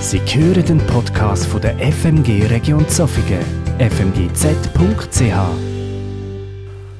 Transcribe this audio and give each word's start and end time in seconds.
Sie 0.00 0.18
hören 0.18 0.64
den 0.64 0.78
Podcast 0.86 1.44
von 1.44 1.60
der 1.60 1.76
FMG 1.78 2.46
Region 2.46 2.88
Zofingen, 2.88 3.44
fmgz.ch. 3.78 5.20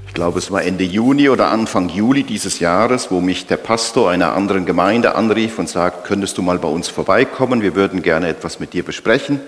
Ich 0.07 0.15
glaube, 0.15 0.39
es 0.39 0.51
war 0.51 0.63
Ende 0.63 0.85
Juni 0.85 1.31
oder 1.31 1.49
Anfang 1.49 1.89
Juli 1.89 2.25
dieses 2.25 2.61
Jahres, 2.61 3.11
wo 3.11 3.23
mich 3.23 3.47
der 3.47 3.57
Pastor 3.57 4.11
einer 4.11 4.35
anderen 4.35 4.67
Gemeinde 4.67 5.15
anrief 5.15 5.59
und 5.59 5.67
sagt, 5.71 6.05
könntest 6.05 6.37
du 6.37 6.43
mal 6.43 6.59
bei 6.59 6.69
uns 6.69 6.89
vorbeikommen, 6.89 7.63
wir 7.63 7.75
würden 7.75 8.03
gerne 8.03 8.29
etwas 8.29 8.61
mit 8.61 8.75
dir 8.75 8.85
besprechen. 8.85 9.41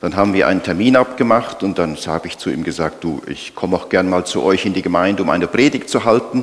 Dann 0.00 0.16
haben 0.16 0.32
wir 0.32 0.48
einen 0.48 0.62
Termin 0.62 0.96
abgemacht 0.96 1.62
und 1.62 1.78
dann 1.78 1.96
habe 2.06 2.26
ich 2.26 2.38
zu 2.38 2.48
ihm 2.48 2.64
gesagt, 2.64 3.04
du, 3.04 3.20
ich 3.26 3.54
komme 3.54 3.76
auch 3.76 3.90
gern 3.90 4.08
mal 4.08 4.24
zu 4.24 4.42
euch 4.42 4.64
in 4.64 4.72
die 4.72 4.82
Gemeinde, 4.82 5.22
um 5.22 5.28
eine 5.28 5.46
Predigt 5.46 5.90
zu 5.90 6.06
halten. 6.06 6.42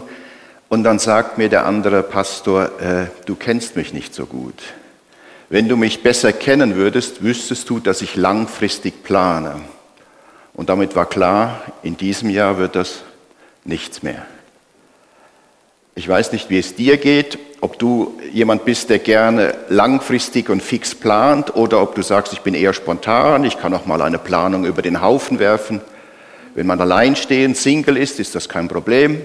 Und 0.70 0.84
dann 0.84 1.00
sagt 1.00 1.40
mir 1.40 1.50
der 1.50 1.66
andere 1.66 2.04
Pastor, 2.04 2.66
äh, 2.80 3.08
du 3.26 3.34
kennst 3.34 3.76
mich 3.76 3.94
nicht 3.94 4.14
so 4.14 4.28
gut. 4.28 4.62
Wenn 5.52 5.68
du 5.68 5.76
mich 5.76 6.02
besser 6.02 6.32
kennen 6.32 6.76
würdest, 6.76 7.24
wüsstest 7.24 7.70
du, 7.70 7.82
dass 7.82 8.02
ich 8.02 8.16
langfristig 8.16 9.04
plane. 9.04 9.56
Und 10.54 10.70
damit 10.70 10.96
war 10.96 11.06
klar, 11.06 11.62
in 11.84 11.98
diesem 11.98 12.30
Jahr 12.30 12.58
wird 12.58 12.78
das 12.78 13.02
nichts 13.66 14.02
mehr. 14.02 14.26
Ich 15.94 16.08
weiß 16.08 16.32
nicht, 16.32 16.50
wie 16.50 16.58
es 16.58 16.76
dir 16.76 16.96
geht, 16.96 17.38
ob 17.60 17.78
du 17.78 18.18
jemand 18.32 18.64
bist, 18.64 18.90
der 18.90 19.00
gerne 19.00 19.54
langfristig 19.68 20.50
und 20.50 20.64
fix 20.64 20.96
plant 20.96 21.54
oder 21.54 21.82
ob 21.82 21.96
du 21.96 22.02
sagst, 22.02 22.32
ich 22.32 22.40
bin 22.40 22.54
eher 22.54 22.72
spontan, 22.72 23.44
ich 23.44 23.58
kann 23.58 23.74
auch 23.74 23.86
mal 23.86 24.02
eine 24.02 24.20
Planung 24.20 24.64
über 24.64 24.82
den 24.82 25.02
Haufen 25.02 25.38
werfen. 25.38 25.82
Wenn 26.56 26.66
man 26.66 26.80
alleinstehend 26.80 27.58
Single 27.58 27.98
ist, 27.98 28.22
ist 28.22 28.36
das 28.36 28.48
kein 28.48 28.70
Problem. 28.70 29.22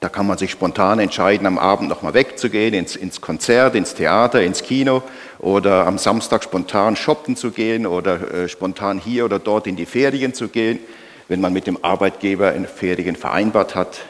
Da 0.00 0.08
kann 0.10 0.26
man 0.26 0.36
sich 0.36 0.50
spontan 0.50 0.98
entscheiden, 0.98 1.46
am 1.46 1.58
Abend 1.58 1.88
nochmal 1.88 2.12
wegzugehen, 2.12 2.74
ins, 2.74 2.96
ins, 2.96 3.20
Konzert, 3.20 3.74
ins 3.74 3.94
Theater, 3.94 4.42
ins 4.42 4.62
Kino 4.62 5.02
oder 5.38 5.86
am 5.86 5.96
Samstag 5.96 6.44
spontan 6.44 6.96
shoppen 6.96 7.34
zu 7.34 7.50
gehen 7.50 7.86
oder 7.86 8.32
äh, 8.32 8.48
spontan 8.48 8.98
hier 8.98 9.24
oder 9.24 9.38
dort 9.38 9.66
in 9.66 9.76
die 9.76 9.86
Ferien 9.86 10.34
zu 10.34 10.48
gehen, 10.48 10.80
wenn 11.28 11.40
man 11.40 11.52
mit 11.52 11.66
dem 11.66 11.82
Arbeitgeber 11.82 12.52
in 12.52 12.66
Ferien 12.66 13.16
vereinbart 13.16 13.74
hat. 13.74 14.00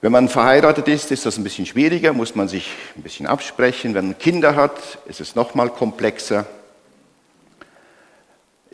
Wenn 0.00 0.12
man 0.12 0.28
verheiratet 0.28 0.88
ist, 0.88 1.12
ist 1.12 1.24
das 1.24 1.38
ein 1.38 1.44
bisschen 1.44 1.64
schwieriger, 1.64 2.12
muss 2.12 2.34
man 2.34 2.48
sich 2.48 2.70
ein 2.96 3.02
bisschen 3.02 3.26
absprechen. 3.26 3.94
Wenn 3.94 4.08
man 4.08 4.18
Kinder 4.18 4.54
hat, 4.56 4.98
ist 5.06 5.20
es 5.20 5.34
nochmal 5.34 5.70
komplexer. 5.70 6.44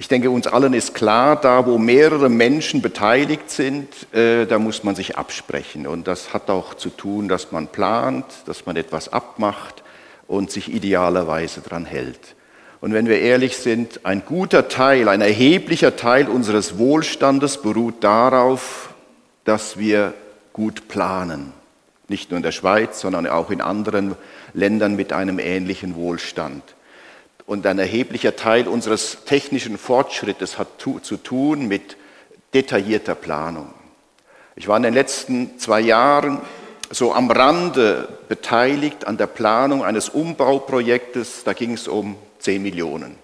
Ich 0.01 0.09
denke, 0.09 0.31
uns 0.31 0.47
allen 0.47 0.73
ist 0.73 0.95
klar, 0.95 1.39
da 1.39 1.67
wo 1.67 1.77
mehrere 1.77 2.31
Menschen 2.31 2.81
beteiligt 2.81 3.51
sind, 3.51 3.87
äh, 4.15 4.47
da 4.47 4.59
muss 4.59 4.83
man 4.83 4.95
sich 4.95 5.19
absprechen. 5.19 5.87
Und 5.87 6.09
das 6.09 6.33
hat 6.33 6.49
auch 6.49 6.73
zu 6.73 6.89
tun, 6.89 7.29
dass 7.29 7.53
man 7.53 7.67
plant, 7.67 8.25
dass 8.47 8.65
man 8.65 8.77
etwas 8.77 9.13
abmacht 9.13 9.83
und 10.27 10.51
sich 10.51 10.73
idealerweise 10.73 11.61
daran 11.61 11.85
hält. 11.85 12.35
Und 12.81 12.95
wenn 12.95 13.09
wir 13.09 13.21
ehrlich 13.21 13.59
sind, 13.59 14.07
ein 14.07 14.23
guter 14.25 14.71
Teil, 14.71 15.07
ein 15.07 15.21
erheblicher 15.21 15.97
Teil 15.97 16.31
unseres 16.31 16.79
Wohlstandes 16.79 17.61
beruht 17.61 18.03
darauf, 18.03 18.95
dass 19.45 19.77
wir 19.77 20.15
gut 20.55 20.89
planen. 20.89 21.53
Nicht 22.09 22.31
nur 22.31 22.39
in 22.39 22.43
der 22.43 22.53
Schweiz, 22.53 23.01
sondern 23.01 23.27
auch 23.27 23.51
in 23.51 23.61
anderen 23.61 24.15
Ländern 24.55 24.97
mit 24.97 25.13
einem 25.13 25.39
ähnlichen 25.39 25.95
Wohlstand. 25.95 26.63
Und 27.51 27.67
ein 27.67 27.81
erheblicher 27.81 28.37
Teil 28.37 28.69
unseres 28.69 29.25
technischen 29.25 29.77
Fortschrittes 29.77 30.57
hat 30.57 30.69
zu 30.79 31.17
tun 31.17 31.67
mit 31.67 31.97
detaillierter 32.55 33.17
Planung. 33.17 33.75
Ich 34.55 34.69
war 34.69 34.77
in 34.77 34.85
den 34.85 34.95
letzten 34.95 35.59
zwei 35.59 35.81
Jahren 35.81 36.39
so 36.91 37.13
am 37.13 37.29
Rande 37.29 38.09
beteiligt 38.29 39.05
an 39.05 39.17
der 39.17 39.27
Planung 39.27 39.83
eines 39.83 40.11
Umbauprojektes, 40.11 41.43
da 41.43 41.53
ging 41.53 41.73
es 41.73 41.89
um 41.89 42.15
10 42.39 42.63
Millionen. 42.63 43.17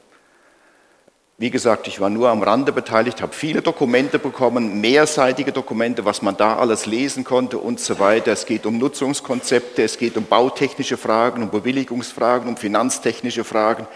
Wie 1.38 1.50
gesagt, 1.50 1.86
ich 1.86 2.00
war 2.00 2.10
nur 2.10 2.28
am 2.28 2.42
Rande 2.42 2.72
beteiligt, 2.72 3.22
habe 3.22 3.32
viele 3.32 3.62
Dokumente 3.62 4.18
bekommen, 4.18 4.80
mehrseitige 4.80 5.52
Dokumente, 5.52 6.04
was 6.04 6.20
man 6.20 6.36
da 6.36 6.56
alles 6.56 6.86
lesen 6.86 7.22
konnte 7.22 7.58
und 7.58 7.78
so 7.78 8.00
weiter. 8.00 8.32
Es 8.32 8.44
geht 8.44 8.66
um 8.66 8.76
Nutzungskonzepte, 8.78 9.84
es 9.84 9.98
geht 9.98 10.16
um 10.16 10.24
bautechnische 10.24 10.96
Fragen, 10.96 11.44
um 11.44 11.50
Bewilligungsfragen, 11.50 12.48
um 12.48 12.56
finanztechnische 12.56 13.44
Fragen. 13.44 13.86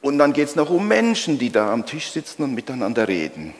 Und 0.00 0.18
dann 0.18 0.32
geht 0.32 0.48
es 0.48 0.56
noch 0.56 0.70
um 0.70 0.86
Menschen, 0.86 1.38
die 1.38 1.50
da 1.50 1.72
am 1.72 1.84
Tisch 1.84 2.10
sitzen 2.10 2.42
und 2.42 2.54
miteinander 2.54 3.08
reden. 3.08 3.54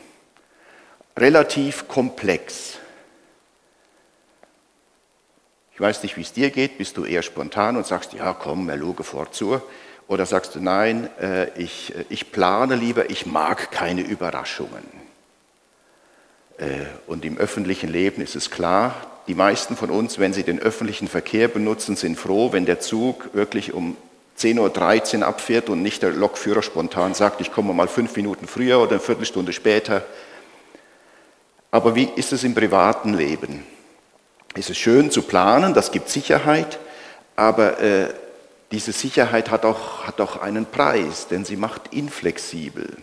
Relativ 1.17 1.87
komplex. 1.87 2.77
Ich 5.73 5.81
weiß 5.81 6.03
nicht, 6.03 6.17
wie 6.17 6.21
es 6.21 6.33
dir 6.33 6.49
geht. 6.49 6.77
Bist 6.77 6.97
du 6.97 7.05
eher 7.05 7.23
spontan 7.23 7.77
und 7.77 7.85
sagst, 7.85 8.13
ja, 8.13 8.33
komm, 8.33 8.65
Merluge 8.65 9.03
vorzu? 9.03 9.61
Oder 10.07 10.25
sagst 10.25 10.55
du, 10.55 10.59
nein, 10.59 11.09
äh, 11.21 11.49
ich, 11.59 11.95
äh, 11.95 12.05
ich 12.09 12.31
plane 12.31 12.75
lieber, 12.75 13.09
ich 13.09 13.25
mag 13.25 13.71
keine 13.71 14.01
Überraschungen. 14.01 14.83
Äh, 16.57 16.85
und 17.07 17.23
im 17.25 17.37
öffentlichen 17.37 17.89
Leben 17.89 18.21
ist 18.21 18.35
es 18.35 18.49
klar, 18.49 18.95
die 19.27 19.35
meisten 19.35 19.75
von 19.75 19.89
uns, 19.89 20.19
wenn 20.19 20.33
sie 20.33 20.43
den 20.43 20.59
öffentlichen 20.59 21.07
Verkehr 21.07 21.47
benutzen, 21.47 21.95
sind 21.95 22.17
froh, 22.17 22.51
wenn 22.51 22.65
der 22.65 22.79
Zug 22.79 23.33
wirklich 23.33 23.73
um 23.73 23.95
10.13 24.39 25.19
Uhr 25.19 25.27
abfährt 25.27 25.69
und 25.69 25.81
nicht 25.81 26.01
der 26.01 26.11
Lokführer 26.11 26.61
spontan 26.61 27.13
sagt, 27.13 27.41
ich 27.41 27.51
komme 27.51 27.73
mal 27.73 27.87
fünf 27.87 28.15
Minuten 28.15 28.47
früher 28.47 28.79
oder 28.79 28.91
eine 28.91 28.99
Viertelstunde 28.99 29.51
später. 29.51 30.03
Aber 31.71 31.95
wie 31.95 32.09
ist 32.15 32.31
es 32.31 32.43
im 32.43 32.55
privaten 32.55 33.13
Leben? 33.13 33.65
Es 34.55 34.69
ist 34.69 34.77
schön 34.77 35.11
zu 35.11 35.21
planen, 35.21 35.73
das 35.73 35.91
gibt 35.91 36.09
Sicherheit, 36.09 36.79
aber 37.35 37.79
äh, 37.79 38.13
diese 38.71 38.91
Sicherheit 38.91 39.51
hat 39.51 39.65
auch, 39.65 40.05
hat 40.05 40.21
auch 40.21 40.41
einen 40.41 40.65
Preis, 40.65 41.27
denn 41.27 41.45
sie 41.45 41.55
macht 41.55 41.93
inflexibel. 41.93 42.97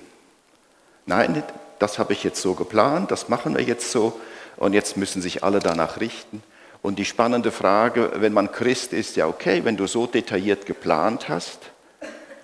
Nein, 1.07 1.43
das 1.79 1.99
habe 1.99 2.13
ich 2.13 2.25
jetzt 2.25 2.41
so 2.41 2.55
geplant, 2.55 3.11
das 3.11 3.29
machen 3.29 3.57
wir 3.57 3.63
jetzt 3.63 3.93
so 3.93 4.19
und 4.57 4.73
jetzt 4.73 4.97
müssen 4.97 5.23
sich 5.23 5.45
alle 5.45 5.61
danach 5.61 6.01
richten. 6.01 6.43
Und 6.87 7.01
die 7.01 7.05
spannende 7.05 7.51
Frage, 7.51 8.13
wenn 8.15 8.33
man 8.33 8.53
Christ 8.53 8.93
ist, 8.93 9.17
ja 9.17 9.27
okay, 9.27 9.65
wenn 9.65 9.77
du 9.77 9.89
so 9.89 10.07
detailliert 10.07 10.67
geplant 10.67 11.29
hast, 11.29 11.59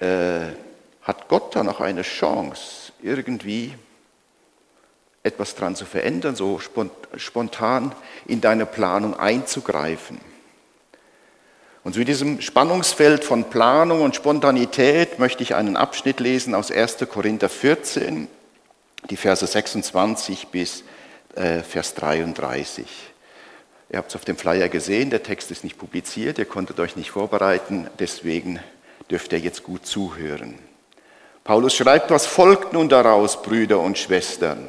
äh, 0.01 0.47
hat 1.03 1.29
Gott 1.29 1.55
da 1.55 1.63
noch 1.63 1.81
eine 1.81 2.03
Chance, 2.03 2.91
irgendwie 3.01 3.73
etwas 5.23 5.55
dran 5.55 5.77
zu 5.77 5.85
verändern, 5.85 6.35
so 6.35 6.59
spontan 7.15 7.95
in 8.27 8.41
deine 8.41 8.67
Planung 8.67 9.17
einzugreifen? 9.17 10.19
Und 11.85 11.95
zu 11.95 12.03
diesem 12.03 12.41
Spannungsfeld 12.41 13.23
von 13.23 13.45
Planung 13.45 14.03
und 14.03 14.17
Spontanität 14.17 15.21
möchte 15.21 15.45
ich 15.45 15.55
einen 15.55 15.77
Abschnitt 15.77 16.19
lesen 16.19 16.57
aus 16.57 16.73
1. 16.73 16.97
Korinther 17.09 17.49
14, 17.49 18.27
die 19.09 19.17
Verse 19.17 19.47
26 19.47 20.49
bis 20.49 20.83
äh, 21.37 21.63
Vers 21.63 21.95
33. 21.95 23.12
Ihr 23.93 23.99
habt 23.99 24.09
es 24.09 24.17
auf 24.17 24.25
dem 24.25 24.39
Flyer 24.39 24.71
gesehen, 24.71 25.11
der 25.11 25.23
Text 25.23 25.51
ist 25.51 25.65
nicht 25.65 25.77
publiziert, 25.77 26.39
ihr 26.39 26.47
konntet 26.47 26.81
euch 26.81 26.97
nicht 26.97 27.11
vorbereiten, 27.11 27.89
deswegen 27.99 28.59
dürft 29.11 29.35
ihr 29.35 29.39
jetzt 29.39 29.65
gut 29.65 29.85
zuhören. 29.85 30.59
Paulus 31.45 31.75
schreibt, 31.75 32.11
was 32.11 32.25
folgt 32.25 32.73
nun 32.73 32.89
daraus, 32.89 33.43
Brüder 33.43 33.81
und 33.81 33.99
Schwestern? 33.99 34.67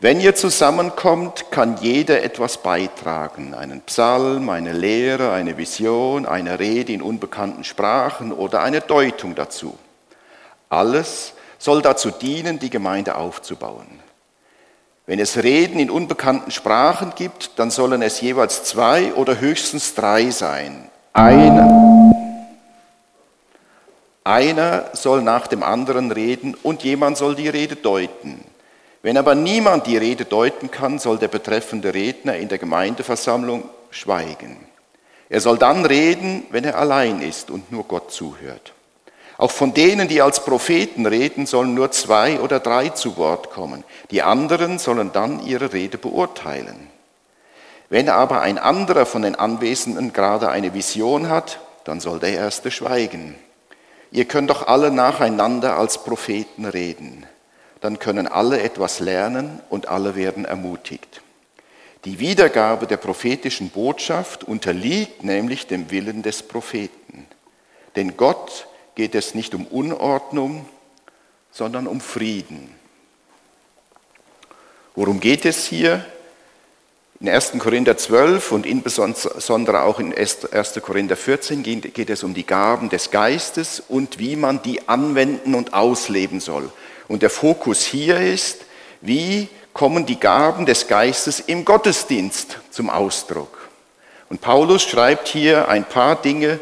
Wenn 0.00 0.18
ihr 0.18 0.34
zusammenkommt, 0.34 1.50
kann 1.50 1.76
jeder 1.82 2.22
etwas 2.22 2.62
beitragen, 2.62 3.52
einen 3.52 3.82
Psalm, 3.82 4.48
eine 4.48 4.72
Lehre, 4.72 5.32
eine 5.32 5.58
Vision, 5.58 6.24
eine 6.24 6.58
Rede 6.58 6.94
in 6.94 7.02
unbekannten 7.02 7.64
Sprachen 7.64 8.32
oder 8.32 8.62
eine 8.62 8.80
Deutung 8.80 9.34
dazu. 9.34 9.76
Alles 10.70 11.34
soll 11.58 11.82
dazu 11.82 12.10
dienen, 12.10 12.58
die 12.58 12.70
Gemeinde 12.70 13.16
aufzubauen. 13.16 13.97
Wenn 15.08 15.20
es 15.20 15.42
Reden 15.42 15.80
in 15.80 15.90
unbekannten 15.90 16.50
Sprachen 16.50 17.14
gibt, 17.16 17.58
dann 17.58 17.70
sollen 17.70 18.02
es 18.02 18.20
jeweils 18.20 18.64
zwei 18.64 19.14
oder 19.14 19.40
höchstens 19.40 19.94
drei 19.94 20.30
sein. 20.30 20.90
Einer, 21.14 22.12
einer 24.22 24.90
soll 24.92 25.22
nach 25.22 25.46
dem 25.46 25.62
anderen 25.62 26.12
reden 26.12 26.54
und 26.62 26.82
jemand 26.82 27.16
soll 27.16 27.34
die 27.36 27.48
Rede 27.48 27.76
deuten. 27.76 28.44
Wenn 29.00 29.16
aber 29.16 29.34
niemand 29.34 29.86
die 29.86 29.96
Rede 29.96 30.26
deuten 30.26 30.70
kann, 30.70 30.98
soll 30.98 31.16
der 31.16 31.28
betreffende 31.28 31.94
Redner 31.94 32.36
in 32.36 32.48
der 32.48 32.58
Gemeindeversammlung 32.58 33.64
schweigen. 33.88 34.58
Er 35.30 35.40
soll 35.40 35.56
dann 35.56 35.86
reden, 35.86 36.44
wenn 36.50 36.64
er 36.64 36.76
allein 36.76 37.22
ist 37.22 37.50
und 37.50 37.72
nur 37.72 37.84
Gott 37.84 38.12
zuhört. 38.12 38.74
Auch 39.38 39.52
von 39.52 39.72
denen, 39.72 40.08
die 40.08 40.20
als 40.20 40.44
Propheten 40.44 41.06
reden, 41.06 41.46
sollen 41.46 41.72
nur 41.72 41.92
zwei 41.92 42.40
oder 42.40 42.58
drei 42.58 42.88
zu 42.88 43.16
Wort 43.16 43.50
kommen. 43.50 43.84
Die 44.10 44.22
anderen 44.22 44.80
sollen 44.80 45.12
dann 45.12 45.46
ihre 45.46 45.72
Rede 45.72 45.96
beurteilen. 45.96 46.88
Wenn 47.88 48.08
aber 48.08 48.40
ein 48.42 48.58
anderer 48.58 49.06
von 49.06 49.22
den 49.22 49.36
Anwesenden 49.36 50.12
gerade 50.12 50.50
eine 50.50 50.74
Vision 50.74 51.28
hat, 51.28 51.60
dann 51.84 52.00
soll 52.00 52.18
der 52.18 52.34
Erste 52.34 52.72
schweigen. 52.72 53.36
Ihr 54.10 54.24
könnt 54.24 54.50
doch 54.50 54.66
alle 54.66 54.90
nacheinander 54.90 55.78
als 55.78 56.02
Propheten 56.02 56.64
reden. 56.64 57.24
Dann 57.80 58.00
können 58.00 58.26
alle 58.26 58.60
etwas 58.60 58.98
lernen 58.98 59.60
und 59.70 59.86
alle 59.86 60.16
werden 60.16 60.46
ermutigt. 60.46 61.22
Die 62.04 62.18
Wiedergabe 62.18 62.88
der 62.88 62.96
prophetischen 62.96 63.70
Botschaft 63.70 64.42
unterliegt 64.42 65.22
nämlich 65.22 65.68
dem 65.68 65.92
Willen 65.92 66.22
des 66.22 66.42
Propheten. 66.42 67.26
Denn 67.94 68.16
Gott 68.16 68.66
geht 68.98 69.14
es 69.14 69.32
nicht 69.36 69.54
um 69.54 69.64
Unordnung, 69.64 70.66
sondern 71.52 71.86
um 71.86 72.00
Frieden. 72.00 72.74
Worum 74.96 75.20
geht 75.20 75.44
es 75.44 75.66
hier? 75.66 76.04
In 77.20 77.28
1. 77.28 77.52
Korinther 77.60 77.96
12 77.96 78.50
und 78.50 78.66
insbesondere 78.66 79.82
auch 79.82 80.00
in 80.00 80.12
1. 80.12 80.48
Korinther 80.82 81.14
14 81.14 81.62
geht 81.62 82.10
es 82.10 82.24
um 82.24 82.34
die 82.34 82.44
Gaben 82.44 82.88
des 82.88 83.12
Geistes 83.12 83.80
und 83.88 84.18
wie 84.18 84.34
man 84.34 84.62
die 84.62 84.88
anwenden 84.88 85.54
und 85.54 85.74
ausleben 85.74 86.40
soll. 86.40 86.68
Und 87.06 87.22
der 87.22 87.30
Fokus 87.30 87.84
hier 87.84 88.20
ist, 88.20 88.62
wie 89.00 89.46
kommen 89.74 90.06
die 90.06 90.18
Gaben 90.18 90.66
des 90.66 90.88
Geistes 90.88 91.38
im 91.38 91.64
Gottesdienst 91.64 92.58
zum 92.72 92.90
Ausdruck. 92.90 93.68
Und 94.28 94.40
Paulus 94.40 94.82
schreibt 94.82 95.28
hier 95.28 95.68
ein 95.68 95.84
paar 95.84 96.20
Dinge, 96.20 96.58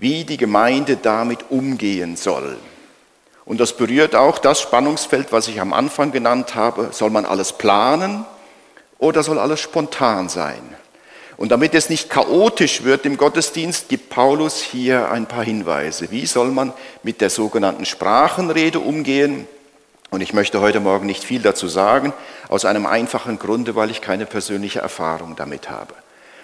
wie 0.00 0.24
die 0.24 0.38
Gemeinde 0.38 0.96
damit 0.96 1.50
umgehen 1.50 2.16
soll. 2.16 2.56
Und 3.44 3.60
das 3.60 3.76
berührt 3.76 4.14
auch 4.14 4.38
das 4.38 4.60
Spannungsfeld, 4.60 5.32
was 5.32 5.48
ich 5.48 5.60
am 5.60 5.72
Anfang 5.72 6.12
genannt 6.12 6.54
habe. 6.54 6.88
Soll 6.92 7.10
man 7.10 7.26
alles 7.26 7.52
planen 7.52 8.24
oder 8.98 9.22
soll 9.22 9.38
alles 9.38 9.60
spontan 9.60 10.28
sein? 10.28 10.62
Und 11.36 11.50
damit 11.50 11.74
es 11.74 11.88
nicht 11.88 12.10
chaotisch 12.10 12.84
wird 12.84 13.06
im 13.06 13.16
Gottesdienst, 13.16 13.88
gibt 13.88 14.10
Paulus 14.10 14.60
hier 14.60 15.10
ein 15.10 15.26
paar 15.26 15.44
Hinweise. 15.44 16.10
Wie 16.10 16.26
soll 16.26 16.48
man 16.48 16.72
mit 17.02 17.20
der 17.20 17.30
sogenannten 17.30 17.86
Sprachenrede 17.86 18.78
umgehen? 18.78 19.48
Und 20.10 20.20
ich 20.20 20.32
möchte 20.32 20.60
heute 20.60 20.80
Morgen 20.80 21.06
nicht 21.06 21.24
viel 21.24 21.40
dazu 21.40 21.66
sagen, 21.66 22.12
aus 22.48 22.64
einem 22.64 22.86
einfachen 22.86 23.38
Grunde, 23.38 23.74
weil 23.74 23.90
ich 23.90 24.00
keine 24.00 24.26
persönliche 24.26 24.80
Erfahrung 24.80 25.34
damit 25.34 25.70
habe. 25.70 25.94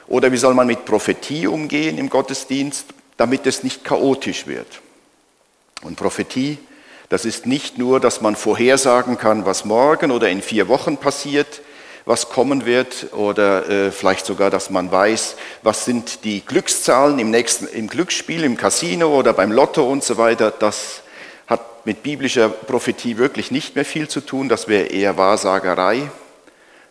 Oder 0.08 0.32
wie 0.32 0.36
soll 0.36 0.54
man 0.54 0.66
mit 0.66 0.84
Prophetie 0.84 1.46
umgehen 1.46 1.98
im 1.98 2.08
Gottesdienst, 2.08 2.86
damit 3.16 3.46
es 3.46 3.62
nicht 3.62 3.84
chaotisch 3.84 4.46
wird? 4.46 4.80
Und 5.82 5.96
Prophetie, 5.96 6.58
das 7.08 7.24
ist 7.24 7.46
nicht 7.46 7.78
nur, 7.78 8.00
dass 8.00 8.20
man 8.20 8.34
vorhersagen 8.34 9.18
kann, 9.18 9.46
was 9.46 9.64
morgen 9.64 10.10
oder 10.10 10.28
in 10.28 10.42
vier 10.42 10.68
Wochen 10.68 10.96
passiert, 10.96 11.60
was 12.04 12.28
kommen 12.28 12.66
wird, 12.66 13.12
oder 13.12 13.68
äh, 13.68 13.90
vielleicht 13.90 14.26
sogar, 14.26 14.50
dass 14.50 14.70
man 14.70 14.90
weiß, 14.90 15.36
was 15.62 15.84
sind 15.84 16.24
die 16.24 16.44
Glückszahlen 16.44 17.18
im 17.18 17.30
nächsten 17.30 17.66
im 17.66 17.88
Glücksspiel, 17.88 18.44
im 18.44 18.56
Casino 18.56 19.16
oder 19.16 19.32
beim 19.32 19.52
Lotto 19.52 19.88
und 19.88 20.04
so 20.04 20.16
weiter. 20.16 20.52
Das 20.52 21.02
hat 21.46 21.84
mit 21.84 22.02
biblischer 22.02 22.48
Prophetie 22.48 23.18
wirklich 23.18 23.50
nicht 23.50 23.74
mehr 23.74 23.84
viel 23.84 24.08
zu 24.08 24.20
tun, 24.20 24.48
das 24.48 24.68
wäre 24.68 24.86
eher 24.86 25.16
Wahrsagerei, 25.16 26.10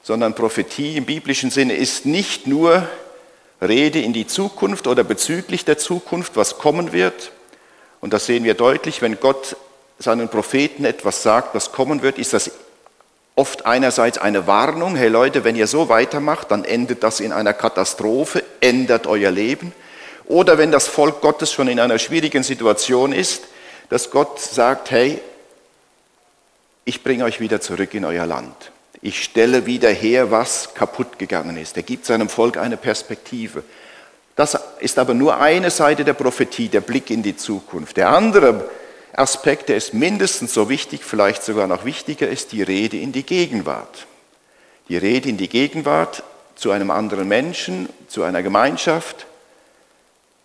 sondern 0.03 0.35
Prophetie 0.35 0.97
im 0.97 1.05
biblischen 1.05 1.49
Sinne 1.49 1.75
ist 1.75 2.05
nicht 2.05 2.45
nur 2.45 2.87
Rede 3.61 4.01
in 4.01 4.13
die 4.13 4.27
Zukunft 4.27 4.87
oder 4.87 5.03
bezüglich 5.03 5.65
der 5.65 5.77
Zukunft, 5.77 6.35
was 6.35 6.57
kommen 6.57 6.91
wird. 6.91 7.31
Und 8.01 8.13
das 8.13 8.25
sehen 8.25 8.43
wir 8.43 8.53
deutlich, 8.53 9.01
wenn 9.01 9.19
Gott 9.19 9.55
seinen 9.97 10.29
Propheten 10.29 10.85
etwas 10.85 11.23
sagt, 11.23 11.55
was 11.55 11.71
kommen 11.71 12.01
wird, 12.01 12.19
ist 12.19 12.33
das 12.33 12.51
oft 13.35 13.65
einerseits 13.65 14.17
eine 14.17 14.47
Warnung, 14.47 14.95
hey 14.95 15.09
Leute, 15.09 15.43
wenn 15.43 15.55
ihr 15.55 15.67
so 15.67 15.89
weitermacht, 15.89 16.51
dann 16.51 16.63
endet 16.63 17.03
das 17.03 17.19
in 17.19 17.31
einer 17.33 17.53
Katastrophe, 17.53 18.43
ändert 18.61 19.07
euer 19.07 19.31
Leben. 19.31 19.73
Oder 20.25 20.57
wenn 20.57 20.71
das 20.71 20.87
Volk 20.87 21.21
Gottes 21.21 21.51
schon 21.51 21.67
in 21.67 21.79
einer 21.79 21.99
schwierigen 21.99 22.43
Situation 22.43 23.11
ist, 23.11 23.43
dass 23.89 24.09
Gott 24.09 24.39
sagt, 24.39 24.91
hey, 24.91 25.21
ich 26.85 27.03
bringe 27.03 27.25
euch 27.25 27.39
wieder 27.39 27.61
zurück 27.61 27.93
in 27.93 28.05
euer 28.05 28.25
Land. 28.25 28.71
Ich 29.05 29.23
stelle 29.23 29.67
wieder 29.67 29.91
her, 29.91 30.31
was 30.31 30.73
kaputt 30.73 31.19
gegangen 31.19 31.57
ist. 31.57 31.77
Er 31.77 31.83
gibt 31.83 32.07
seinem 32.07 32.27
Volk 32.27 32.57
eine 32.57 32.75
Perspektive. 32.75 33.61
Das 34.35 34.59
ist 34.79 34.97
aber 34.97 35.13
nur 35.13 35.37
eine 35.37 35.69
Seite 35.69 36.03
der 36.03 36.13
Prophetie, 36.13 36.69
der 36.69 36.81
Blick 36.81 37.11
in 37.11 37.21
die 37.21 37.37
Zukunft. 37.37 37.97
Der 37.97 38.09
andere 38.09 38.67
Aspekt, 39.13 39.69
der 39.69 39.77
ist 39.77 39.93
mindestens 39.93 40.55
so 40.55 40.69
wichtig, 40.69 41.03
vielleicht 41.03 41.43
sogar 41.43 41.67
noch 41.67 41.85
wichtiger, 41.85 42.27
ist 42.27 42.51
die 42.51 42.63
Rede 42.63 42.97
in 42.97 43.11
die 43.11 43.21
Gegenwart. 43.21 44.07
Die 44.89 44.97
Rede 44.97 45.29
in 45.29 45.37
die 45.37 45.49
Gegenwart 45.49 46.23
zu 46.55 46.71
einem 46.71 46.89
anderen 46.89 47.27
Menschen, 47.27 47.89
zu 48.07 48.23
einer 48.23 48.41
Gemeinschaft, 48.41 49.27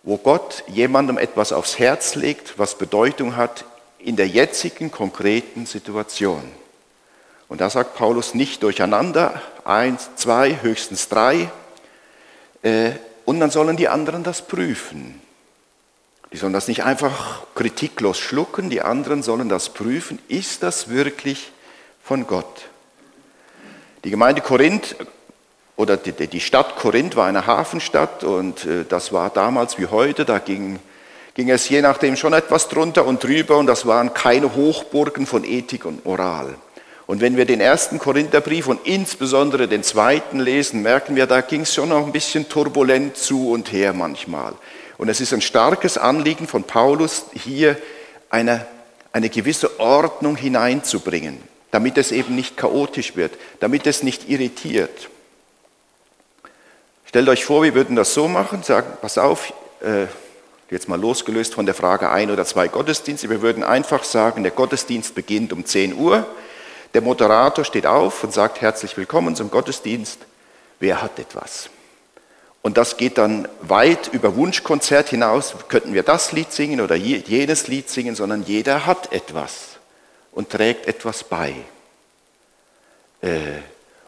wo 0.03 0.17
Gott 0.17 0.63
jemandem 0.67 1.17
etwas 1.17 1.51
aufs 1.51 1.79
Herz 1.79 2.13
legt, 2.13 2.59
was 2.59 2.77
Bedeutung 2.77 3.37
hat 3.37 3.65
in 3.97 4.17
der 4.17 4.27
jetzigen 4.27 4.91
konkreten 4.91 5.65
Situation. 5.65 6.60
Und 7.51 7.59
da 7.59 7.69
sagt 7.69 7.95
Paulus 7.95 8.33
nicht 8.33 8.63
durcheinander, 8.63 9.41
eins, 9.65 10.11
zwei, 10.15 10.59
höchstens 10.61 11.09
drei, 11.09 11.51
äh, 12.61 12.91
und 13.25 13.41
dann 13.41 13.51
sollen 13.51 13.75
die 13.75 13.89
anderen 13.89 14.23
das 14.23 14.43
prüfen. 14.43 15.19
Die 16.31 16.37
sollen 16.37 16.53
das 16.53 16.69
nicht 16.69 16.85
einfach 16.85 17.41
kritiklos 17.53 18.19
schlucken, 18.19 18.69
die 18.69 18.81
anderen 18.81 19.21
sollen 19.21 19.49
das 19.49 19.67
prüfen, 19.67 20.17
ist 20.29 20.63
das 20.63 20.87
wirklich 20.87 21.51
von 22.01 22.25
Gott? 22.25 22.69
Die 24.05 24.11
Gemeinde 24.11 24.39
Korinth 24.39 24.95
oder 25.75 25.97
die, 25.97 26.39
Stadt 26.39 26.77
Korinth 26.77 27.17
war 27.17 27.27
eine 27.27 27.47
Hafenstadt 27.47 28.23
und 28.23 28.65
äh, 28.65 28.85
das 28.87 29.11
war 29.11 29.29
damals 29.29 29.77
wie 29.77 29.87
heute, 29.87 30.23
da 30.23 30.39
ging, 30.39 30.79
ging 31.33 31.49
es 31.49 31.67
je 31.67 31.81
nachdem 31.81 32.15
schon 32.15 32.31
etwas 32.31 32.69
drunter 32.69 33.05
und 33.05 33.21
drüber 33.21 33.57
und 33.57 33.67
das 33.67 33.85
waren 33.85 34.13
keine 34.13 34.55
Hochburgen 34.55 35.25
von 35.25 35.43
Ethik 35.43 35.83
und 35.83 36.05
Moral. 36.05 36.55
Und 37.11 37.19
wenn 37.19 37.35
wir 37.35 37.43
den 37.43 37.59
ersten 37.59 37.99
Korintherbrief 37.99 38.67
und 38.67 38.87
insbesondere 38.87 39.67
den 39.67 39.83
zweiten 39.83 40.39
lesen, 40.39 40.81
merken 40.81 41.17
wir, 41.17 41.27
da 41.27 41.41
ging 41.41 41.63
es 41.63 41.73
schon 41.73 41.89
noch 41.89 42.05
ein 42.05 42.13
bisschen 42.13 42.47
turbulent 42.47 43.17
zu 43.17 43.51
und 43.51 43.73
her 43.73 43.91
manchmal. 43.91 44.53
Und 44.97 45.09
es 45.09 45.19
ist 45.19 45.33
ein 45.33 45.41
starkes 45.41 45.97
Anliegen 45.97 46.47
von 46.47 46.63
Paulus, 46.63 47.25
hier 47.33 47.77
eine, 48.29 48.65
eine 49.11 49.27
gewisse 49.27 49.77
Ordnung 49.77 50.37
hineinzubringen, 50.37 51.37
damit 51.71 51.97
es 51.97 52.13
eben 52.13 52.33
nicht 52.33 52.55
chaotisch 52.55 53.17
wird, 53.17 53.33
damit 53.59 53.87
es 53.87 54.03
nicht 54.03 54.29
irritiert. 54.29 55.09
Stellt 57.07 57.27
euch 57.27 57.43
vor, 57.43 57.63
wir 57.63 57.75
würden 57.75 57.97
das 57.97 58.13
so 58.13 58.29
machen, 58.29 58.63
sagen, 58.63 58.87
pass 59.01 59.17
auf, 59.17 59.51
äh, 59.81 60.05
jetzt 60.69 60.87
mal 60.87 60.97
losgelöst 60.97 61.55
von 61.55 61.65
der 61.65 61.75
Frage 61.75 62.09
ein 62.09 62.31
oder 62.31 62.45
zwei 62.45 62.69
Gottesdienste, 62.69 63.29
wir 63.29 63.41
würden 63.41 63.65
einfach 63.65 64.05
sagen, 64.05 64.43
der 64.43 64.53
Gottesdienst 64.53 65.13
beginnt 65.13 65.51
um 65.51 65.65
10 65.65 65.93
Uhr, 65.97 66.25
der 66.93 67.01
Moderator 67.01 67.63
steht 67.63 67.85
auf 67.85 68.23
und 68.23 68.33
sagt 68.33 68.61
herzlich 68.61 68.97
willkommen 68.97 69.35
zum 69.35 69.49
Gottesdienst, 69.49 70.19
wer 70.79 71.01
hat 71.01 71.19
etwas? 71.19 71.69
Und 72.61 72.77
das 72.77 72.97
geht 72.97 73.17
dann 73.17 73.47
weit 73.61 74.09
über 74.13 74.35
Wunschkonzert 74.35 75.09
hinaus, 75.09 75.55
könnten 75.67 75.93
wir 75.93 76.03
das 76.03 76.31
Lied 76.31 76.51
singen 76.51 76.81
oder 76.81 76.95
jenes 76.95 77.67
Lied 77.67 77.89
singen, 77.89 78.15
sondern 78.15 78.43
jeder 78.43 78.85
hat 78.85 79.11
etwas 79.11 79.79
und 80.31 80.49
trägt 80.49 80.87
etwas 80.87 81.23
bei. 81.23 81.55
Äh, 83.21 83.37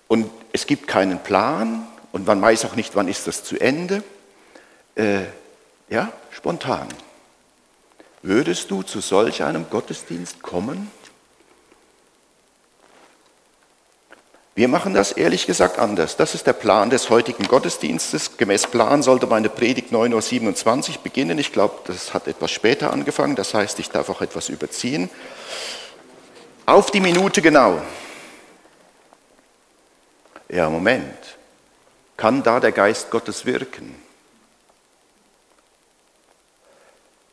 und 0.08 0.30
es 0.52 0.68
gibt 0.68 0.88
keinen 0.88 1.20
Plan, 1.24 1.88
und 2.13 2.28
man 2.28 2.42
weiß 2.42 2.66
auch 2.66 2.75
nicht, 2.75 2.96
wann 2.96 3.08
ist 3.08 3.25
das 3.25 3.44
zu 3.44 3.60
Ende. 3.60 4.04
Äh, 4.96 5.24
ja, 5.90 6.13
spontan. 6.32 6.88
Würdest 8.22 8.70
du 8.70 8.84
zu 8.84 9.02
solch 9.02 9.44
einem 9.44 9.66
Gottesdienst 9.70 10.44
kommen? 10.44 10.92
Wir 14.56 14.68
machen 14.68 14.94
das 14.94 15.12
ehrlich 15.12 15.48
gesagt 15.48 15.80
anders. 15.80 16.16
Das 16.16 16.36
ist 16.36 16.46
der 16.46 16.54
Plan 16.54 16.92
des 16.92 17.10
heutigen 17.10 17.48
Gottesdienstes. 17.48 18.38
Gemäß 18.38 18.68
Plan 18.68 19.02
sollte 19.02 19.26
meine 19.26 19.50
Predigt 19.50 19.92
9.27 19.92 20.90
Uhr 20.90 21.04
beginnen. 21.04 21.40
Ich 21.40 21.52
glaube, 21.52 21.80
das 21.86 22.14
hat 22.14 22.28
etwas 22.28 22.52
später 22.52 22.94
angefangen. 22.94 23.36
Das 23.36 23.56
heißt, 23.56 23.80
ich 23.80 23.90
darf 23.90 24.10
auch 24.10 24.22
etwas 24.22 24.50
überziehen. 24.50 25.10
Auf 26.68 26.92
die 26.92 27.00
Minute 27.00 27.42
genau. 27.42 27.82
Ja, 30.50 30.70
Moment 30.70 31.18
kann 32.16 32.44
da 32.44 32.60
der 32.60 32.72
Geist 32.72 33.10
Gottes 33.10 33.46
wirken? 33.46 33.96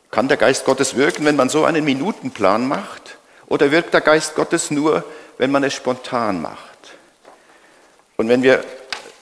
Kann 0.09 0.27
der 0.27 0.37
Geist 0.37 0.65
Gottes 0.65 0.95
wirken, 0.95 1.23
wenn 1.23 1.35
man 1.35 1.49
so 1.49 1.63
einen 1.63 1.85
Minutenplan 1.85 2.67
macht? 2.67 3.17
Oder 3.47 3.71
wirkt 3.71 3.93
der 3.93 4.01
Geist 4.01 4.35
Gottes 4.35 4.71
nur, 4.71 5.05
wenn 5.37 5.51
man 5.51 5.63
es 5.63 5.73
spontan 5.73 6.41
macht? 6.41 6.70
Und 8.21 8.29
wenn 8.29 8.43
wir 8.43 8.63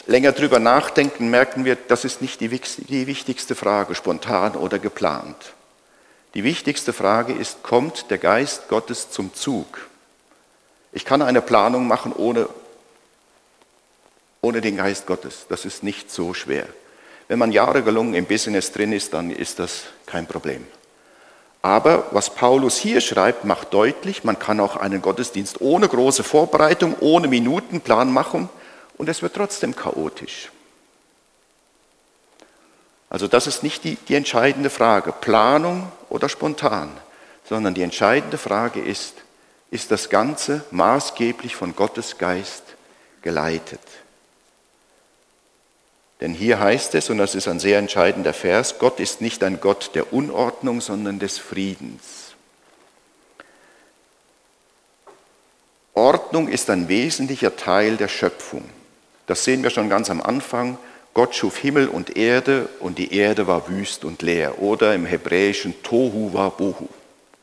länger 0.08 0.34
drüber 0.34 0.60
nachdenken, 0.60 1.29
merken 1.29 1.63
wir, 1.63 1.77
das 1.77 2.03
ist 2.03 2.22
nicht 2.22 2.41
die 2.41 2.51
wichtigste 2.51 3.56
Frage, 3.56 3.96
spontan 3.96 4.58
oder 4.58 4.77
geplant. 4.77 5.53
Die 6.34 6.44
wichtigste 6.44 6.91
Frage 6.91 7.32
ist, 7.32 7.63
kommt 7.63 8.12
der 8.12 8.18
Geist 8.18 8.68
Gottes 8.68 9.10
zum 9.10 9.34
Zug? 9.34 9.88
Ich 10.91 11.06
kann 11.06 11.22
eine 11.22 11.41
Planung 11.41 11.88
machen, 11.88 12.12
ohne 12.12 12.50
ohne 14.41 14.60
den 14.60 14.75
Geist 14.75 15.06
Gottes. 15.06 15.46
Das 15.48 15.63
ist 15.63 15.82
nicht 15.82 16.12
so 16.12 16.34
schwer. 16.34 16.68
Wenn 17.29 17.39
man 17.39 17.53
jahrelang 17.53 18.15
im 18.15 18.25
Business 18.25 18.74
drin 18.74 18.91
ist, 18.91 19.13
dann 19.13 19.32
ist 19.32 19.60
das 19.60 19.84
kein 20.08 20.27
Problem. 20.27 20.68
Aber 21.62 22.08
was 22.12 22.36
Paulus 22.36 22.75
hier 22.75 23.00
schreibt, 23.00 23.46
macht 23.46 23.74
deutlich, 23.74 24.25
man 24.25 24.39
kann 24.39 24.60
auch 24.60 24.75
einen 24.75 25.01
Gottesdienst 25.01 25.62
ohne 25.62 25.88
große 25.88 26.24
Vorbereitung, 26.24 26.98
ohne 27.00 27.29
Minutenplan 27.29 28.12
machen 28.12 28.50
und 29.00 29.10
es 29.10 29.24
wird 29.24 29.34
trotzdem 29.34 29.75
chaotisch. 29.75 30.51
Also 33.10 33.27
das 33.27 33.48
ist 33.48 33.63
nicht 33.63 33.84
die, 33.84 33.96
die 33.96 34.13
entscheidende 34.13 34.70
Frage, 34.70 35.12
Planung 35.13 35.91
oder 36.10 36.29
spontan, 36.29 36.91
sondern 37.48 37.74
die 37.74 37.82
entscheidende 37.82 38.38
Frage 38.38 38.82
ist, 38.82 39.15
ist 39.72 39.89
das 39.89 40.10
Ganze 40.10 40.63
maßgeblich 40.70 41.56
von 41.56 41.75
Gottes 41.75 42.18
Geist 42.20 42.63
geleitet? 43.24 43.79
Denn 46.22 46.34
hier 46.34 46.60
heißt 46.60 46.94
es, 46.96 47.10
und 47.10 47.18
das 47.20 47.34
ist 47.34 47.48
ein 47.48 47.62
sehr 47.62 47.79
entscheidender 47.79 48.34
Vers, 48.34 48.77
Gott 48.79 49.00
ist 49.00 49.22
nicht 49.22 49.44
ein 49.44 49.62
Gott 49.62 49.91
der 49.94 50.12
Unordnung, 50.12 50.82
sondern 50.82 51.20
des 51.20 51.38
Friedens. 51.38 52.36
Ordnung 55.94 56.50
ist 56.50 56.70
ein 56.70 56.89
wesentlicher 56.89 57.56
Teil 57.56 57.96
der 57.96 58.10
Schöpfung. 58.10 58.70
Das 59.29 59.43
sehen 59.43 59.62
wir 59.62 59.69
schon 59.69 59.89
ganz 59.89 60.09
am 60.09 60.21
Anfang. 60.21 60.79
Gott 61.13 61.36
schuf 61.36 61.57
Himmel 61.57 61.88
und 61.88 62.17
Erde 62.17 62.67
und 62.79 62.98
die 62.98 63.13
Erde 63.13 63.45
war 63.45 63.69
wüst 63.69 64.03
und 64.03 64.24
leer. 64.24 64.59
Oder 64.59 64.95
im 64.95 65.05
Hebräischen 65.05 65.83
Tohu 65.83 66.33
wa 66.33 66.50
Bohu, 66.50 66.89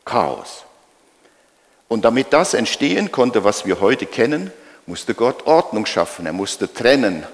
Chaos. 0.03 0.65
Und 1.87 2.03
damit 2.03 2.33
das 2.33 2.53
entstehen 2.53 3.13
konnte, 3.13 3.45
was 3.45 3.65
wir 3.65 3.79
heute 3.79 4.05
kennen, 4.05 4.51
musste 4.85 5.13
Gott 5.13 5.47
Ordnung 5.47 5.85
schaffen. 5.85 6.25
Er 6.25 6.33
musste 6.33 6.73
trennen, 6.73 7.25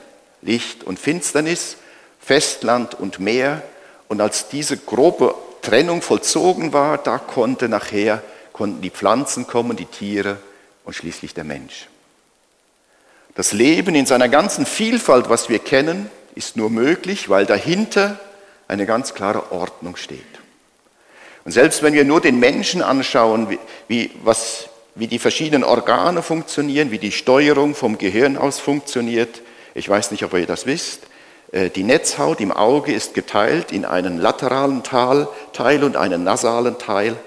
Licht 0.43 0.83
und 0.83 0.99
Finsternis, 0.99 1.77
Festland 2.19 2.93
und 2.93 3.19
Meer. 3.19 3.63
Und 4.07 4.21
als 4.21 4.49
diese 4.49 4.77
grobe 4.77 5.33
Trennung 5.63 6.03
vollzogen 6.03 6.73
war, 6.73 6.99
da 6.99 7.17
konnte 7.17 7.69
nachher, 7.69 8.21
konnten 8.51 8.83
die 8.83 8.91
Pflanzen 8.91 9.47
kommen, 9.47 9.75
die 9.75 9.85
Tiere 9.85 10.37
und 10.85 10.93
schließlich 10.93 11.33
der 11.33 11.43
Mensch. 11.43 11.87
Das 13.35 13.51
Leben 13.51 13.95
in 13.95 14.05
seiner 14.05 14.29
ganzen 14.29 14.65
Vielfalt, 14.65 15.29
was 15.29 15.49
wir 15.49 15.59
kennen, 15.59 16.09
ist 16.35 16.55
nur 16.55 16.69
möglich, 16.69 17.29
weil 17.29 17.45
dahinter 17.45 18.19
eine 18.67 18.85
ganz 18.85 19.13
klare 19.13 19.51
Ordnung 19.51 19.95
steht. 19.95 20.21
Und 21.45 21.51
selbst 21.51 21.83
wenn 21.83 21.93
wir 21.93 22.05
nur 22.05 22.21
den 22.21 22.39
Menschen 22.39 22.81
anschauen, 22.81 23.49
wie, 23.49 23.59
wie, 23.87 24.11
was, 24.23 24.69
wie 24.95 25.07
die 25.07 25.19
verschiedenen 25.19 25.63
Organe 25.63 26.21
funktionieren, 26.21 26.91
wie 26.91 26.99
die 26.99 27.11
Steuerung 27.11 27.75
vom 27.75 27.97
Gehirn 27.97 28.37
aus 28.37 28.59
funktioniert, 28.59 29.41
ich 29.73 29.89
weiß 29.89 30.11
nicht, 30.11 30.23
ob 30.23 30.33
ihr 30.33 30.45
das 30.45 30.65
wisst. 30.65 31.01
Äh, 31.51 31.69
die 31.69 31.83
Netzhaut 31.83 32.39
im 32.39 32.51
Auge 32.51 32.93
ist 32.93 33.13
geteilt 33.13 33.71
in 33.71 33.83
einen 33.83 34.19
lateralen 34.19 34.83
Teil 34.83 35.83
und 35.83 35.97
einen 35.97 36.23
nasalen 36.23 36.77
Teil. 36.77 37.17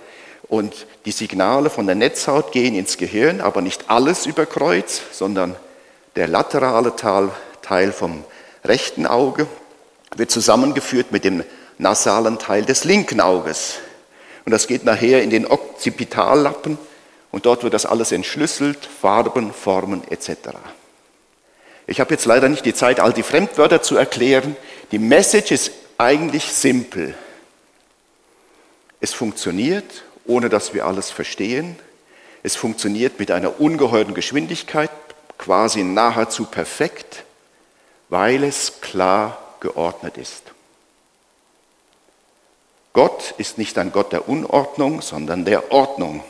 Und 0.48 0.86
die 1.04 1.12
Signale 1.12 1.68
von 1.70 1.86
der 1.86 1.96
Netzhaut 1.96 2.52
gehen 2.52 2.76
ins 2.76 2.98
Gehirn, 2.98 3.40
aber 3.40 3.60
nicht 3.60 3.90
alles 3.90 4.26
über 4.26 4.46
Kreuz, 4.46 5.02
sondern 5.10 5.56
der 6.16 6.28
laterale 6.28 6.94
Teil 6.96 7.92
vom 7.92 8.24
rechten 8.64 9.06
Auge 9.06 9.46
wird 10.16 10.30
zusammengeführt 10.30 11.12
mit 11.12 11.24
dem 11.24 11.44
nasalen 11.78 12.38
Teil 12.38 12.64
des 12.64 12.84
linken 12.84 13.20
Auges. 13.20 13.78
Und 14.44 14.52
das 14.52 14.66
geht 14.66 14.84
nachher 14.84 15.22
in 15.22 15.30
den 15.30 15.46
Occipitallappen 15.46 16.78
und 17.30 17.46
dort 17.46 17.64
wird 17.64 17.74
das 17.74 17.84
alles 17.84 18.12
entschlüsselt, 18.12 18.78
Farben, 18.86 19.52
Formen 19.52 20.02
etc. 20.10 20.30
Ich 21.86 22.00
habe 22.00 22.14
jetzt 22.14 22.24
leider 22.24 22.48
nicht 22.48 22.64
die 22.64 22.74
Zeit, 22.74 22.98
all 22.98 23.12
die 23.12 23.22
Fremdwörter 23.22 23.82
zu 23.82 23.96
erklären. 23.96 24.56
Die 24.92 24.98
Message 24.98 25.52
ist 25.52 25.72
eigentlich 25.98 26.44
simpel. 26.44 27.14
Es 29.00 29.12
funktioniert, 29.12 30.04
ohne 30.24 30.48
dass 30.48 30.72
wir 30.72 30.86
alles 30.86 31.10
verstehen. 31.10 31.76
Es 32.42 32.56
funktioniert 32.56 33.18
mit 33.18 33.30
einer 33.30 33.60
ungeheuren 33.60 34.14
Geschwindigkeit, 34.14 34.90
quasi 35.38 35.82
nahezu 35.82 36.44
perfekt, 36.46 37.24
weil 38.08 38.44
es 38.44 38.80
klar 38.80 39.38
geordnet 39.60 40.16
ist. 40.16 40.42
Gott 42.92 43.34
ist 43.36 43.58
nicht 43.58 43.76
ein 43.76 43.92
Gott 43.92 44.12
der 44.12 44.28
Unordnung, 44.28 45.02
sondern 45.02 45.44
der 45.44 45.70
Ordnung. 45.70 46.24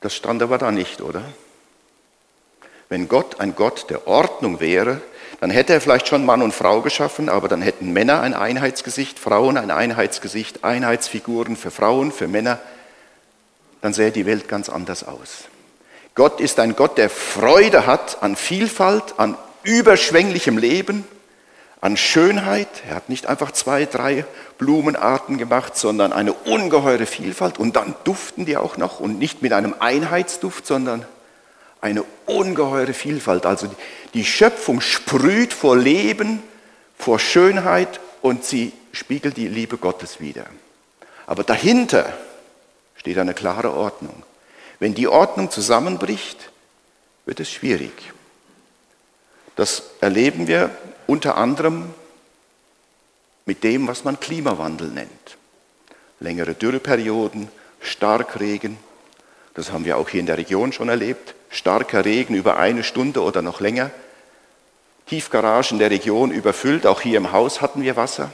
Das 0.00 0.14
stand 0.14 0.42
aber 0.42 0.58
da 0.58 0.72
nicht, 0.72 1.00
oder? 1.00 1.22
Wenn 2.88 3.08
Gott 3.08 3.38
ein 3.38 3.54
Gott 3.54 3.88
der 3.88 4.08
Ordnung 4.08 4.58
wäre, 4.58 5.00
dann 5.40 5.50
hätte 5.50 5.72
er 5.72 5.80
vielleicht 5.80 6.08
schon 6.08 6.26
Mann 6.26 6.42
und 6.42 6.52
Frau 6.52 6.82
geschaffen, 6.82 7.28
aber 7.28 7.48
dann 7.48 7.62
hätten 7.62 7.92
Männer 7.92 8.20
ein 8.20 8.34
Einheitsgesicht, 8.34 9.18
Frauen 9.18 9.56
ein 9.56 9.70
Einheitsgesicht, 9.70 10.64
Einheitsfiguren 10.64 11.56
für 11.56 11.70
Frauen, 11.70 12.12
für 12.12 12.28
Männer. 12.28 12.58
Dann 13.82 13.92
sähe 13.92 14.10
die 14.10 14.26
Welt 14.26 14.48
ganz 14.48 14.68
anders 14.70 15.04
aus. 15.04 15.44
Gott 16.14 16.40
ist 16.40 16.58
ein 16.58 16.76
Gott, 16.76 16.98
der 16.98 17.10
Freude 17.10 17.86
hat 17.86 18.22
an 18.22 18.36
Vielfalt, 18.36 19.14
an 19.18 19.36
überschwänglichem 19.64 20.56
Leben, 20.56 21.04
an 21.80 21.96
Schönheit. 21.96 22.68
Er 22.88 22.94
hat 22.96 23.08
nicht 23.08 23.26
einfach 23.26 23.50
zwei, 23.52 23.86
drei 23.86 24.24
Blumenarten 24.56 25.36
gemacht, 25.36 25.76
sondern 25.76 26.12
eine 26.12 26.32
ungeheure 26.32 27.06
Vielfalt. 27.06 27.58
Und 27.58 27.76
dann 27.76 27.94
duften 28.04 28.46
die 28.46 28.56
auch 28.56 28.76
noch 28.76 29.00
und 29.00 29.18
nicht 29.18 29.42
mit 29.42 29.52
einem 29.52 29.74
Einheitsduft, 29.78 30.66
sondern 30.66 31.04
eine 31.80 32.04
ungeheure 32.26 32.94
Vielfalt. 32.94 33.46
Also 33.46 33.68
die 34.14 34.24
Schöpfung 34.24 34.80
sprüht 34.80 35.52
vor 35.52 35.76
Leben, 35.76 36.42
vor 36.96 37.18
Schönheit 37.18 38.00
und 38.20 38.44
sie 38.44 38.72
spiegelt 38.92 39.36
die 39.36 39.48
Liebe 39.48 39.76
Gottes 39.76 40.20
wider. 40.20 40.46
Aber 41.26 41.42
dahinter 41.42 42.12
steht 43.02 43.18
eine 43.18 43.34
klare 43.34 43.72
Ordnung. 43.72 44.22
Wenn 44.78 44.94
die 44.94 45.08
Ordnung 45.08 45.50
zusammenbricht, 45.50 46.52
wird 47.24 47.40
es 47.40 47.50
schwierig. 47.50 48.12
Das 49.56 49.82
erleben 50.00 50.46
wir 50.46 50.70
unter 51.08 51.36
anderem 51.36 51.92
mit 53.44 53.64
dem, 53.64 53.88
was 53.88 54.04
man 54.04 54.20
Klimawandel 54.20 54.86
nennt. 54.86 55.36
Längere 56.20 56.54
Dürreperioden, 56.54 57.48
Starkregen, 57.80 58.78
das 59.54 59.72
haben 59.72 59.84
wir 59.84 59.98
auch 59.98 60.08
hier 60.08 60.20
in 60.20 60.26
der 60.26 60.38
Region 60.38 60.72
schon 60.72 60.88
erlebt, 60.88 61.34
starker 61.50 62.04
Regen 62.04 62.36
über 62.36 62.56
eine 62.56 62.84
Stunde 62.84 63.20
oder 63.22 63.42
noch 63.42 63.60
länger, 63.60 63.90
Tiefgaragen 65.06 65.80
der 65.80 65.90
Region 65.90 66.30
überfüllt, 66.30 66.86
auch 66.86 67.00
hier 67.00 67.16
im 67.18 67.32
Haus 67.32 67.60
hatten 67.60 67.82
wir 67.82 67.96
Wasser. 67.96 68.30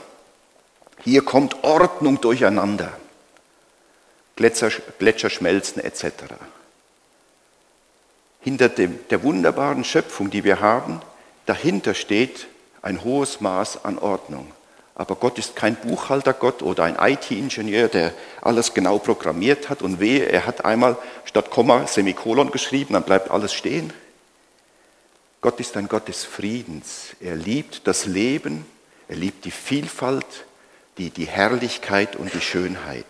Hier 1.03 1.25
kommt 1.25 1.63
Ordnung 1.63 2.21
durcheinander, 2.21 2.93
Gletscher, 4.39 5.29
schmelzen 5.29 5.83
etc. 5.83 6.05
Hinter 8.41 8.69
dem, 8.69 8.99
der 9.09 9.21
wunderbaren 9.21 9.83
Schöpfung, 9.83 10.29
die 10.29 10.45
wir 10.45 10.61
haben, 10.61 11.01
dahinter 11.45 11.93
steht 11.93 12.47
ein 12.81 13.03
hohes 13.03 13.41
Maß 13.41 13.83
an 13.83 13.99
Ordnung. 13.99 14.51
Aber 14.95 15.15
Gott 15.15 15.37
ist 15.37 15.55
kein 15.55 15.75
Buchhaltergott 15.75 16.61
oder 16.61 16.83
ein 16.83 16.97
IT-Ingenieur, 16.99 17.89
der 17.89 18.13
alles 18.41 18.73
genau 18.73 18.97
programmiert 18.97 19.69
hat 19.69 19.81
und 19.81 19.99
wehe, 19.99 20.25
er 20.25 20.45
hat 20.45 20.63
einmal 20.63 20.97
statt 21.25 21.51
Komma 21.51 21.87
Semikolon 21.87 22.51
geschrieben, 22.51 22.93
dann 22.93 23.03
bleibt 23.03 23.31
alles 23.31 23.53
stehen. 23.53 23.93
Gott 25.41 25.59
ist 25.59 25.77
ein 25.77 25.87
Gott 25.87 26.07
des 26.07 26.23
Friedens. 26.25 27.15
Er 27.21 27.35
liebt 27.35 27.87
das 27.87 28.05
Leben, 28.05 28.65
er 29.07 29.15
liebt 29.15 29.45
die 29.45 29.51
Vielfalt, 29.51 30.45
die, 30.97 31.09
die 31.09 31.27
Herrlichkeit 31.27 32.15
und 32.15 32.33
die 32.33 32.41
Schönheit. 32.41 33.05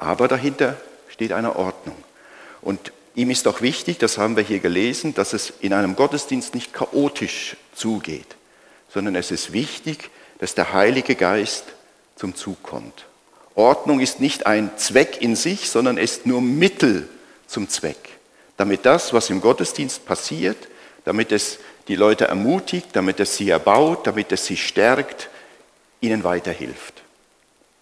Aber 0.00 0.26
dahinter 0.26 0.76
steht 1.08 1.30
eine 1.30 1.54
Ordnung. 1.54 1.96
Und 2.60 2.90
Ihm 3.14 3.30
ist 3.30 3.48
auch 3.48 3.60
wichtig, 3.60 3.98
das 3.98 4.18
haben 4.18 4.36
wir 4.36 4.44
hier 4.44 4.60
gelesen, 4.60 5.14
dass 5.14 5.32
es 5.32 5.52
in 5.60 5.72
einem 5.72 5.96
Gottesdienst 5.96 6.54
nicht 6.54 6.72
chaotisch 6.72 7.56
zugeht, 7.74 8.36
sondern 8.88 9.16
es 9.16 9.30
ist 9.30 9.52
wichtig, 9.52 10.10
dass 10.38 10.54
der 10.54 10.72
Heilige 10.72 11.16
Geist 11.16 11.64
zum 12.16 12.34
Zug 12.36 12.62
kommt. 12.62 13.06
Ordnung 13.56 14.00
ist 14.00 14.20
nicht 14.20 14.46
ein 14.46 14.70
Zweck 14.76 15.20
in 15.20 15.34
sich, 15.34 15.70
sondern 15.70 15.98
ist 15.98 16.24
nur 16.24 16.40
Mittel 16.40 17.08
zum 17.46 17.68
Zweck, 17.68 18.18
damit 18.56 18.86
das, 18.86 19.12
was 19.12 19.28
im 19.28 19.40
Gottesdienst 19.40 20.06
passiert, 20.06 20.68
damit 21.04 21.32
es 21.32 21.58
die 21.88 21.96
Leute 21.96 22.28
ermutigt, 22.28 22.88
damit 22.92 23.18
es 23.18 23.36
sie 23.36 23.50
erbaut, 23.50 24.06
damit 24.06 24.30
es 24.30 24.46
sie 24.46 24.56
stärkt, 24.56 25.28
ihnen 26.00 26.22
weiterhilft. 26.22 27.02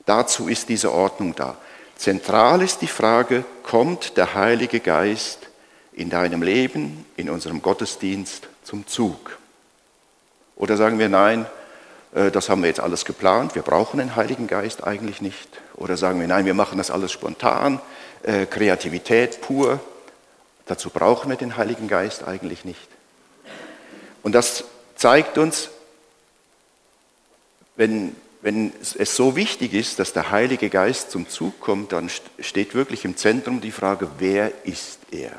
Dazu 0.06 0.48
ist 0.48 0.70
diese 0.70 0.90
Ordnung 0.90 1.34
da. 1.34 1.58
Zentral 1.98 2.62
ist 2.62 2.80
die 2.80 2.86
Frage, 2.86 3.44
kommt 3.64 4.16
der 4.16 4.34
Heilige 4.34 4.78
Geist 4.78 5.40
in 5.92 6.10
deinem 6.10 6.42
Leben, 6.42 7.04
in 7.16 7.28
unserem 7.28 7.60
Gottesdienst 7.60 8.48
zum 8.62 8.86
Zug? 8.86 9.36
Oder 10.54 10.76
sagen 10.76 11.00
wir, 11.00 11.08
nein, 11.08 11.44
äh, 12.14 12.30
das 12.30 12.48
haben 12.48 12.62
wir 12.62 12.68
jetzt 12.68 12.78
alles 12.78 13.04
geplant, 13.04 13.56
wir 13.56 13.62
brauchen 13.62 13.98
den 13.98 14.14
Heiligen 14.14 14.46
Geist 14.46 14.84
eigentlich 14.84 15.20
nicht. 15.20 15.48
Oder 15.74 15.96
sagen 15.96 16.20
wir, 16.20 16.28
nein, 16.28 16.46
wir 16.46 16.54
machen 16.54 16.78
das 16.78 16.92
alles 16.92 17.10
spontan, 17.10 17.80
äh, 18.22 18.46
Kreativität 18.46 19.40
pur, 19.40 19.80
dazu 20.66 20.90
brauchen 20.90 21.30
wir 21.30 21.36
den 21.36 21.56
Heiligen 21.56 21.88
Geist 21.88 22.22
eigentlich 22.22 22.64
nicht. 22.64 22.88
Und 24.22 24.36
das 24.36 24.62
zeigt 24.94 25.36
uns, 25.36 25.68
wenn 27.74 28.14
wenn 28.40 28.72
es 28.80 29.16
so 29.16 29.34
wichtig 29.34 29.74
ist, 29.74 29.98
dass 29.98 30.12
der 30.12 30.30
Heilige 30.30 30.70
Geist 30.70 31.10
zum 31.10 31.28
Zug 31.28 31.60
kommt, 31.60 31.92
dann 31.92 32.10
steht 32.38 32.74
wirklich 32.74 33.04
im 33.04 33.16
Zentrum 33.16 33.60
die 33.60 33.72
Frage, 33.72 34.08
wer 34.18 34.52
ist 34.64 35.00
er? 35.10 35.32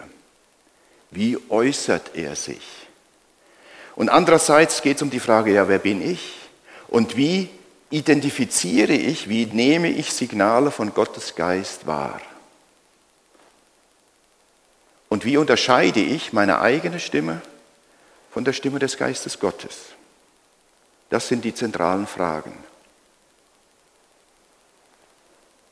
Wie 1.12 1.38
äußert 1.50 2.12
er 2.16 2.36
sich? 2.36 2.62
Und 3.96 4.10
andererseits 4.10 4.82
geht 4.82 4.98
es 4.98 5.02
um 5.02 5.10
die 5.10 5.20
Frage, 5.20 5.54
ja, 5.54 5.68
wer 5.68 5.80
bin 5.80 6.02
ich? 6.02 6.34
Und 6.88 7.16
wie 7.16 7.50
identifiziere 7.90 8.94
ich, 8.94 9.30
wie 9.30 9.46
nehme 9.46 9.90
ich 9.90 10.14
Signale 10.14 10.72
von 10.72 10.94
Gottes 10.94 11.36
Geist 11.36 11.88
wahr? 11.88 12.22
Und 15.08 15.26
wie 15.26 15.38
unterscheide 15.38 16.00
ich 16.00 16.34
meine 16.34 16.62
eigene 16.62 17.00
Stimme 17.00 17.42
von 18.32 18.46
der 18.46 18.54
Stimme 18.54 18.80
des 18.80 18.98
Geistes 18.98 19.40
Gottes? 19.40 19.78
Das 21.10 21.28
sind 21.28 21.44
die 21.44 21.56
zentralen 21.56 22.06
Fragen. 22.06 22.54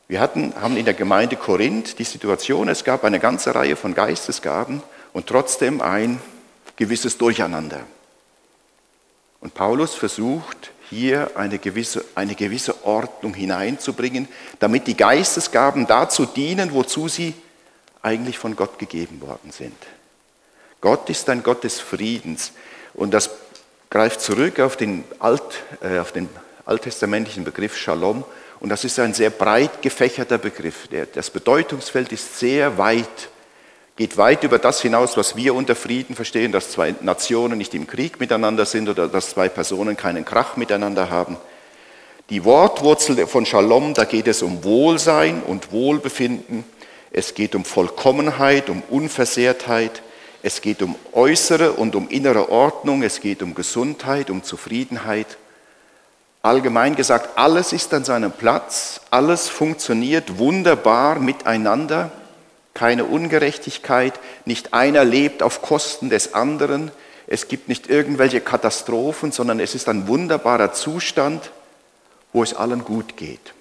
Wir 0.07 0.21
hatten, 0.21 0.53
haben 0.55 0.77
in 0.77 0.85
der 0.85 0.93
Gemeinde 0.93 1.35
Korinth 1.35 1.99
die 1.99 2.05
Situation, 2.05 2.69
es 2.69 2.85
gab 2.85 3.03
eine 3.03 3.19
ganze 3.19 3.53
Reihe 3.53 3.75
von 3.75 3.93
Geistesgaben 3.93 4.81
und 5.11 5.27
trotzdem 5.27 5.81
ein 5.81 6.21
gewisses 6.77 7.17
Durcheinander. 7.17 7.81
Und 9.41 9.53
Paulus 9.53 9.93
versucht 9.93 10.71
hier 10.89 11.31
eine 11.35 11.59
gewisse, 11.59 12.05
eine 12.15 12.35
gewisse 12.35 12.85
Ordnung 12.85 13.33
hineinzubringen, 13.33 14.29
damit 14.59 14.87
die 14.87 14.95
Geistesgaben 14.95 15.85
dazu 15.87 16.25
dienen, 16.25 16.71
wozu 16.71 17.09
sie 17.09 17.33
eigentlich 18.01 18.37
von 18.37 18.55
Gott 18.55 18.79
gegeben 18.79 19.19
worden 19.19 19.51
sind. 19.51 19.75
Gott 20.79 21.09
ist 21.09 21.29
ein 21.29 21.43
Gott 21.43 21.65
des 21.65 21.81
Friedens 21.81 22.53
und 22.93 23.13
das 23.13 23.31
greift 23.89 24.21
zurück 24.21 24.61
auf 24.61 24.77
den, 24.77 25.03
Alt, 25.19 25.43
äh, 25.81 25.99
auf 25.99 26.13
den 26.13 26.29
alttestamentlichen 26.65 27.43
Begriff 27.43 27.75
Shalom 27.75 28.23
und 28.59 28.69
das 28.69 28.83
ist 28.83 28.99
ein 28.99 29.13
sehr 29.13 29.29
breit 29.29 29.81
gefächerter 29.81 30.37
Begriff. 30.37 30.87
Das 31.13 31.29
Bedeutungsfeld 31.29 32.11
ist 32.11 32.39
sehr 32.39 32.77
weit, 32.77 33.29
geht 33.95 34.17
weit 34.17 34.43
über 34.43 34.59
das 34.59 34.81
hinaus, 34.81 35.17
was 35.17 35.35
wir 35.35 35.53
unter 35.53 35.75
Frieden 35.75 36.15
verstehen, 36.15 36.51
dass 36.51 36.71
zwei 36.71 36.95
Nationen 37.01 37.57
nicht 37.57 37.73
im 37.73 37.87
Krieg 37.87 38.19
miteinander 38.19 38.65
sind 38.65 38.89
oder 38.89 39.07
dass 39.07 39.31
zwei 39.31 39.49
Personen 39.49 39.95
keinen 39.95 40.25
Krach 40.25 40.57
miteinander 40.57 41.09
haben. 41.09 41.37
Die 42.29 42.43
Wortwurzel 42.43 43.25
von 43.25 43.45
Shalom, 43.45 43.93
da 43.93 44.03
geht 44.03 44.27
es 44.27 44.41
um 44.41 44.63
Wohlsein 44.63 45.41
und 45.43 45.71
Wohlbefinden. 45.71 46.65
Es 47.11 47.33
geht 47.33 47.55
um 47.55 47.63
Vollkommenheit, 47.63 48.69
um 48.69 48.83
Unversehrtheit. 48.89 50.01
Es 50.43 50.61
geht 50.61 50.81
um 50.81 50.95
äußere 51.13 51.71
und 51.71 51.95
um 51.95 52.09
innere 52.09 52.49
Ordnung. 52.49 53.01
Es 53.01 53.21
geht 53.21 53.41
um 53.41 53.55
Gesundheit, 53.55 54.29
um 54.29 54.43
Zufriedenheit. 54.43 55.37
Allgemein 56.41 56.95
gesagt, 56.95 57.37
alles 57.37 57.73
ist 57.73 57.93
an 57.93 58.03
seinem 58.03 58.31
Platz, 58.31 59.01
alles 59.11 59.49
funktioniert 59.49 60.37
wunderbar 60.37 61.19
miteinander, 61.19 62.11
keine 62.73 63.05
Ungerechtigkeit, 63.05 64.13
nicht 64.45 64.73
einer 64.73 65.03
lebt 65.03 65.41
auf 65.43 65.61
Kosten 65.61 66.09
des 66.09 66.33
anderen, 66.33 66.91
es 67.27 67.49
gibt 67.49 67.67
nicht 67.67 67.89
irgendwelche 67.89 68.39
Katastrophen, 68.39 69.33
sondern 69.33 69.59
es 69.59 69.75
ist 69.75 69.89
ein 69.89 70.07
wunderbarer 70.07 70.71
Zustand, 70.71 71.51
wo 72.31 72.41
es 72.41 72.53
allen 72.53 72.85
gut 72.85 73.17
geht. 73.17 73.53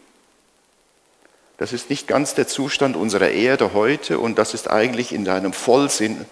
Das 1.58 1.72
ist 1.72 1.90
nicht 1.90 2.06
ganz 2.06 2.34
der 2.34 2.46
Zustand 2.46 2.96
unserer 2.96 3.30
Erde 3.30 3.72
heute 3.72 4.18
und 4.18 4.38
das 4.38 4.54
ist 4.54 4.70
eigentlich 4.70 5.12
in 5.12 5.24
deinem 5.24 5.52
Vollsinn 5.52 6.26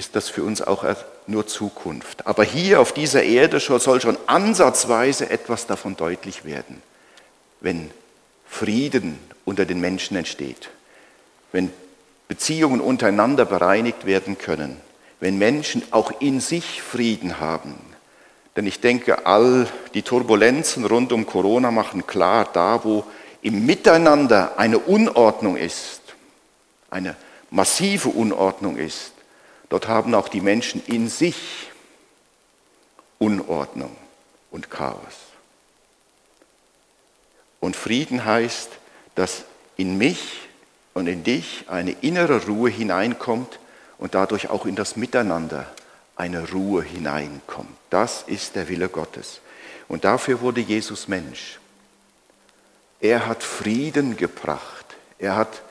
ist 0.00 0.16
das 0.16 0.30
für 0.30 0.42
uns 0.42 0.62
auch 0.62 0.84
nur 1.26 1.46
Zukunft. 1.46 2.26
Aber 2.26 2.42
hier 2.42 2.80
auf 2.80 2.92
dieser 2.92 3.22
Erde 3.22 3.60
soll 3.60 4.00
schon 4.00 4.16
ansatzweise 4.26 5.28
etwas 5.28 5.66
davon 5.66 5.94
deutlich 5.94 6.46
werden, 6.46 6.80
wenn 7.60 7.90
Frieden 8.48 9.18
unter 9.44 9.66
den 9.66 9.78
Menschen 9.78 10.16
entsteht, 10.16 10.70
wenn 11.52 11.70
Beziehungen 12.28 12.80
untereinander 12.80 13.44
bereinigt 13.44 14.06
werden 14.06 14.38
können, 14.38 14.78
wenn 15.20 15.36
Menschen 15.36 15.82
auch 15.90 16.22
in 16.22 16.40
sich 16.40 16.80
Frieden 16.80 17.38
haben. 17.38 17.74
Denn 18.56 18.66
ich 18.66 18.80
denke, 18.80 19.26
all 19.26 19.68
die 19.92 20.02
Turbulenzen 20.02 20.86
rund 20.86 21.12
um 21.12 21.26
Corona 21.26 21.70
machen 21.70 22.06
klar, 22.06 22.48
da 22.50 22.84
wo 22.84 23.04
im 23.42 23.66
Miteinander 23.66 24.58
eine 24.58 24.78
Unordnung 24.78 25.58
ist, 25.58 26.00
eine 26.88 27.16
massive 27.50 28.08
Unordnung 28.08 28.78
ist, 28.78 29.12
Dort 29.70 29.88
haben 29.88 30.14
auch 30.14 30.28
die 30.28 30.40
Menschen 30.40 30.82
in 30.86 31.08
sich 31.08 31.70
Unordnung 33.18 33.96
und 34.50 34.70
Chaos. 34.70 35.30
Und 37.60 37.76
Frieden 37.76 38.24
heißt, 38.24 38.70
dass 39.14 39.44
in 39.76 39.96
mich 39.96 40.40
und 40.92 41.06
in 41.06 41.24
dich 41.24 41.66
eine 41.68 41.92
innere 41.92 42.44
Ruhe 42.46 42.68
hineinkommt 42.68 43.58
und 43.98 44.14
dadurch 44.14 44.50
auch 44.50 44.66
in 44.66 44.74
das 44.74 44.96
Miteinander 44.96 45.66
eine 46.16 46.50
Ruhe 46.50 46.82
hineinkommt. 46.82 47.76
Das 47.90 48.22
ist 48.26 48.56
der 48.56 48.68
Wille 48.68 48.88
Gottes. 48.88 49.40
Und 49.88 50.04
dafür 50.04 50.40
wurde 50.40 50.60
Jesus 50.60 51.06
Mensch. 51.06 51.60
Er 53.00 53.26
hat 53.26 53.42
Frieden 53.42 54.16
gebracht. 54.16 54.86
Er 55.18 55.36
hat 55.36 55.62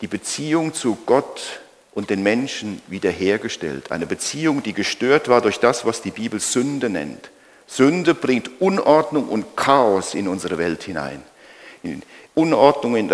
die 0.00 0.08
Beziehung 0.08 0.74
zu 0.74 0.96
Gott 1.06 1.60
und 1.96 2.10
den 2.10 2.22
Menschen 2.22 2.82
wiederhergestellt. 2.88 3.90
Eine 3.90 4.04
Beziehung, 4.04 4.62
die 4.62 4.74
gestört 4.74 5.28
war 5.28 5.40
durch 5.40 5.60
das, 5.60 5.86
was 5.86 6.02
die 6.02 6.10
Bibel 6.10 6.40
Sünde 6.40 6.90
nennt. 6.90 7.30
Sünde 7.66 8.14
bringt 8.14 8.60
Unordnung 8.60 9.30
und 9.30 9.56
Chaos 9.56 10.12
in 10.12 10.28
unsere 10.28 10.58
Welt 10.58 10.82
hinein. 10.82 11.22
Unordnung 12.34 13.10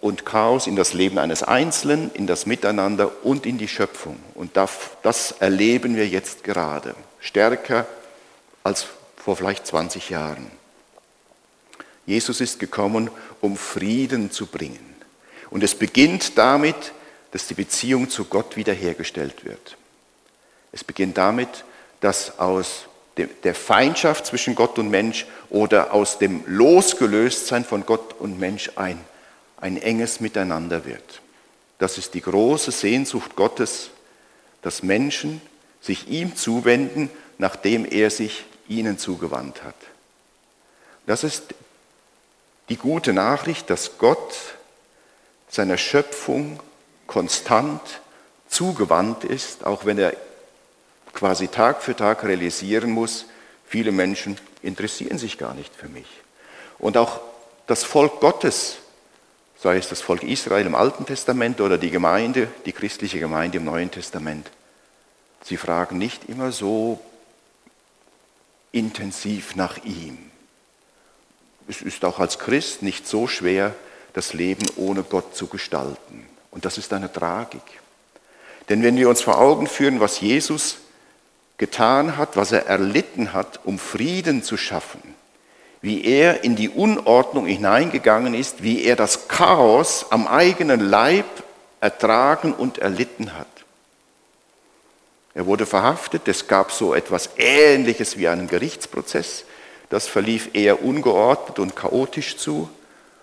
und 0.00 0.24
Chaos 0.24 0.66
in 0.66 0.76
das 0.76 0.94
Leben 0.94 1.18
eines 1.18 1.42
Einzelnen, 1.42 2.10
in 2.14 2.26
das 2.26 2.46
Miteinander 2.46 3.12
und 3.22 3.44
in 3.44 3.58
die 3.58 3.68
Schöpfung. 3.68 4.18
Und 4.34 4.56
das 4.56 5.32
erleben 5.38 5.94
wir 5.94 6.08
jetzt 6.08 6.42
gerade, 6.42 6.94
stärker 7.20 7.86
als 8.64 8.86
vor 9.18 9.36
vielleicht 9.36 9.66
20 9.66 10.08
Jahren. 10.08 10.50
Jesus 12.06 12.40
ist 12.40 12.58
gekommen, 12.58 13.10
um 13.42 13.58
Frieden 13.58 14.30
zu 14.30 14.46
bringen. 14.46 14.96
Und 15.50 15.62
es 15.62 15.74
beginnt 15.74 16.38
damit, 16.38 16.92
dass 17.32 17.46
die 17.46 17.54
Beziehung 17.54 18.08
zu 18.08 18.26
Gott 18.26 18.56
wiederhergestellt 18.56 19.44
wird. 19.44 19.76
Es 20.70 20.84
beginnt 20.84 21.18
damit, 21.18 21.64
dass 22.00 22.38
aus 22.38 22.86
der 23.16 23.54
Feindschaft 23.54 24.24
zwischen 24.24 24.54
Gott 24.54 24.78
und 24.78 24.88
Mensch 24.88 25.26
oder 25.50 25.92
aus 25.92 26.18
dem 26.18 26.44
Losgelöstsein 26.46 27.64
von 27.64 27.84
Gott 27.84 28.14
und 28.18 28.38
Mensch 28.38 28.70
ein, 28.76 28.98
ein 29.58 29.76
enges 29.76 30.20
Miteinander 30.20 30.86
wird. 30.86 31.20
Das 31.78 31.98
ist 31.98 32.14
die 32.14 32.22
große 32.22 32.70
Sehnsucht 32.70 33.36
Gottes, 33.36 33.90
dass 34.62 34.82
Menschen 34.82 35.42
sich 35.80 36.08
ihm 36.08 36.36
zuwenden, 36.36 37.10
nachdem 37.38 37.84
er 37.84 38.10
sich 38.10 38.44
ihnen 38.68 38.98
zugewandt 38.98 39.62
hat. 39.62 39.74
Das 41.06 41.24
ist 41.24 41.54
die 42.68 42.76
gute 42.76 43.12
Nachricht, 43.12 43.68
dass 43.68 43.98
Gott 43.98 44.34
seiner 45.50 45.76
Schöpfung 45.76 46.60
konstant 47.06 47.80
zugewandt 48.48 49.24
ist, 49.24 49.64
auch 49.64 49.84
wenn 49.84 49.98
er 49.98 50.14
quasi 51.12 51.48
Tag 51.48 51.82
für 51.82 51.96
Tag 51.96 52.24
realisieren 52.24 52.90
muss, 52.90 53.26
viele 53.66 53.92
Menschen 53.92 54.38
interessieren 54.62 55.18
sich 55.18 55.38
gar 55.38 55.54
nicht 55.54 55.74
für 55.74 55.88
mich. 55.88 56.06
Und 56.78 56.96
auch 56.96 57.20
das 57.66 57.84
Volk 57.84 58.20
Gottes, 58.20 58.76
sei 59.58 59.76
es 59.76 59.88
das 59.88 60.00
Volk 60.00 60.22
Israel 60.22 60.66
im 60.66 60.74
Alten 60.74 61.06
Testament 61.06 61.60
oder 61.60 61.78
die 61.78 61.90
Gemeinde, 61.90 62.48
die 62.66 62.72
christliche 62.72 63.18
Gemeinde 63.20 63.58
im 63.58 63.64
Neuen 63.64 63.90
Testament, 63.90 64.50
sie 65.44 65.56
fragen 65.56 65.98
nicht 65.98 66.28
immer 66.28 66.52
so 66.52 67.00
intensiv 68.72 69.54
nach 69.54 69.84
ihm. 69.84 70.18
Es 71.68 71.82
ist 71.82 72.04
auch 72.04 72.18
als 72.18 72.38
Christ 72.38 72.82
nicht 72.82 73.06
so 73.06 73.26
schwer, 73.28 73.74
das 74.14 74.32
Leben 74.32 74.66
ohne 74.76 75.02
Gott 75.02 75.36
zu 75.36 75.46
gestalten. 75.46 76.26
Und 76.52 76.64
das 76.64 76.78
ist 76.78 76.92
eine 76.92 77.12
Tragik. 77.12 77.62
Denn 78.68 78.84
wenn 78.84 78.96
wir 78.96 79.08
uns 79.08 79.20
vor 79.20 79.38
Augen 79.38 79.66
führen, 79.66 79.98
was 79.98 80.20
Jesus 80.20 80.76
getan 81.58 82.16
hat, 82.16 82.36
was 82.36 82.52
er 82.52 82.66
erlitten 82.66 83.32
hat, 83.32 83.60
um 83.64 83.78
Frieden 83.78 84.44
zu 84.44 84.56
schaffen, 84.56 85.02
wie 85.80 86.04
er 86.04 86.44
in 86.44 86.54
die 86.54 86.68
Unordnung 86.68 87.46
hineingegangen 87.46 88.34
ist, 88.34 88.62
wie 88.62 88.84
er 88.84 88.94
das 88.94 89.26
Chaos 89.26 90.06
am 90.10 90.28
eigenen 90.28 90.80
Leib 90.80 91.26
ertragen 91.80 92.52
und 92.52 92.78
erlitten 92.78 93.36
hat. 93.36 93.48
Er 95.34 95.46
wurde 95.46 95.66
verhaftet, 95.66 96.28
es 96.28 96.46
gab 96.46 96.70
so 96.70 96.94
etwas 96.94 97.30
Ähnliches 97.36 98.18
wie 98.18 98.28
einen 98.28 98.46
Gerichtsprozess, 98.46 99.44
das 99.88 100.06
verlief 100.06 100.50
eher 100.54 100.84
ungeordnet 100.84 101.58
und 101.58 101.74
chaotisch 101.74 102.36
zu 102.36 102.68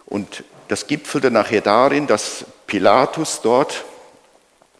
und 0.05 0.43
das 0.67 0.87
gipfelte 0.87 1.31
nachher 1.31 1.61
darin, 1.61 2.07
dass 2.07 2.45
Pilatus 2.69 3.41
dort 3.41 3.83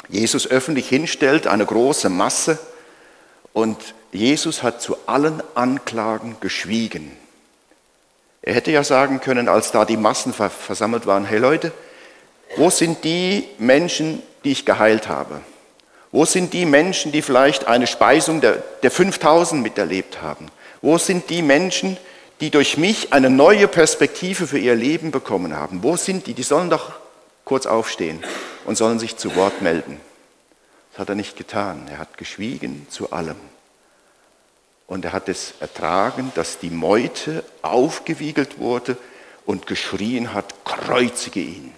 Jesus 0.09 0.47
öffentlich 0.47 0.87
hinstellt, 0.87 1.47
eine 1.47 1.65
große 1.65 2.09
Masse, 2.09 2.59
und 3.51 3.95
Jesus 4.11 4.61
hat 4.61 4.79
zu 4.79 4.95
allen 5.07 5.41
Anklagen 5.55 6.37
geschwiegen. 6.39 7.11
Er 8.43 8.53
hätte 8.53 8.71
ja 8.71 8.83
sagen 8.83 9.21
können, 9.21 9.49
als 9.49 9.71
da 9.71 9.85
die 9.85 9.97
Massen 9.97 10.33
versammelt 10.33 11.07
waren, 11.07 11.25
hey 11.25 11.39
Leute, 11.39 11.71
wo 12.57 12.69
sind 12.69 13.03
die 13.03 13.47
Menschen, 13.57 14.21
die 14.43 14.51
ich 14.51 14.65
geheilt 14.65 15.09
habe? 15.09 15.41
Wo 16.11 16.25
sind 16.25 16.53
die 16.53 16.65
Menschen, 16.65 17.11
die 17.11 17.23
vielleicht 17.23 17.67
eine 17.67 17.87
Speisung 17.87 18.39
der, 18.39 18.63
der 18.83 18.91
5000 18.91 19.63
miterlebt 19.63 20.21
haben? 20.21 20.47
Wo 20.81 20.99
sind 20.99 21.29
die 21.31 21.41
Menschen, 21.41 21.97
die 22.39 22.51
durch 22.51 22.77
mich 22.77 23.11
eine 23.13 23.29
neue 23.29 23.67
Perspektive 23.67 24.47
für 24.47 24.59
ihr 24.59 24.75
Leben 24.75 25.11
bekommen 25.11 25.55
haben. 25.55 25.83
Wo 25.83 25.97
sind 25.97 26.25
die? 26.27 26.33
Die 26.33 26.43
sollen 26.43 26.69
doch 26.69 26.93
kurz 27.49 27.65
aufstehen 27.65 28.23
und 28.65 28.77
sollen 28.77 28.99
sich 28.99 29.17
zu 29.17 29.35
Wort 29.35 29.63
melden. 29.63 29.99
Das 30.91 30.99
hat 30.99 31.09
er 31.09 31.15
nicht 31.15 31.35
getan. 31.35 31.87
Er 31.89 31.97
hat 31.97 32.15
geschwiegen 32.19 32.85
zu 32.91 33.11
allem. 33.11 33.37
Und 34.85 35.03
er 35.03 35.13
hat 35.13 35.27
es 35.29 35.55
ertragen, 35.59 36.31
dass 36.35 36.59
die 36.59 36.69
Meute 36.69 37.43
aufgewiegelt 37.63 38.59
wurde 38.59 38.97
und 39.47 39.65
geschrien 39.65 40.33
hat, 40.33 40.63
kreuzige 40.63 41.39
ihn. 41.39 41.73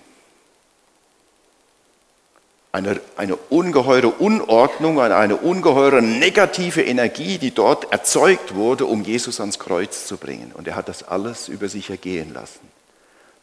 Eine, 2.73 2.99
eine 3.15 3.37
ungeheure 3.37 4.09
Unordnung, 4.09 4.99
eine 4.99 5.37
ungeheure 5.37 6.01
negative 6.01 6.83
Energie, 6.83 7.37
die 7.37 7.51
dort 7.51 7.93
erzeugt 7.93 8.55
wurde, 8.55 8.85
um 8.85 9.03
Jesus 9.03 9.39
ans 9.39 9.57
Kreuz 9.57 10.05
zu 10.05 10.17
bringen. 10.17 10.51
Und 10.53 10.67
er 10.67 10.75
hat 10.75 10.89
das 10.89 11.03
alles 11.03 11.47
über 11.47 11.69
sich 11.69 11.89
ergehen 11.89 12.33
lassen. 12.33 12.70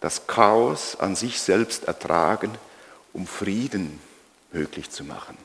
Das 0.00 0.26
Chaos 0.26 0.96
an 0.96 1.16
sich 1.16 1.40
selbst 1.40 1.84
ertragen, 1.84 2.52
um 3.12 3.26
Frieden 3.26 4.00
möglich 4.52 4.90
zu 4.90 5.04
machen. 5.04 5.36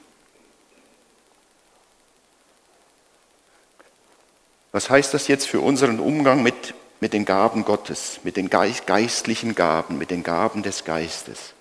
Was 4.72 4.90
heißt 4.90 5.14
das 5.14 5.28
jetzt 5.28 5.48
für 5.48 5.60
unseren 5.60 6.00
Umgang 6.00 6.44
mit 6.44 6.74
mit 7.04 7.12
den 7.12 7.26
Gaben 7.26 7.66
Gottes, 7.66 8.22
mit 8.24 8.38
den 8.38 8.50
geistlichen 8.50 9.56
Gaben, 9.56 9.98
mit 9.98 10.10
den 10.10 10.24
Gaben 10.24 10.64
des 10.64 10.86
Geistes. 10.86 11.54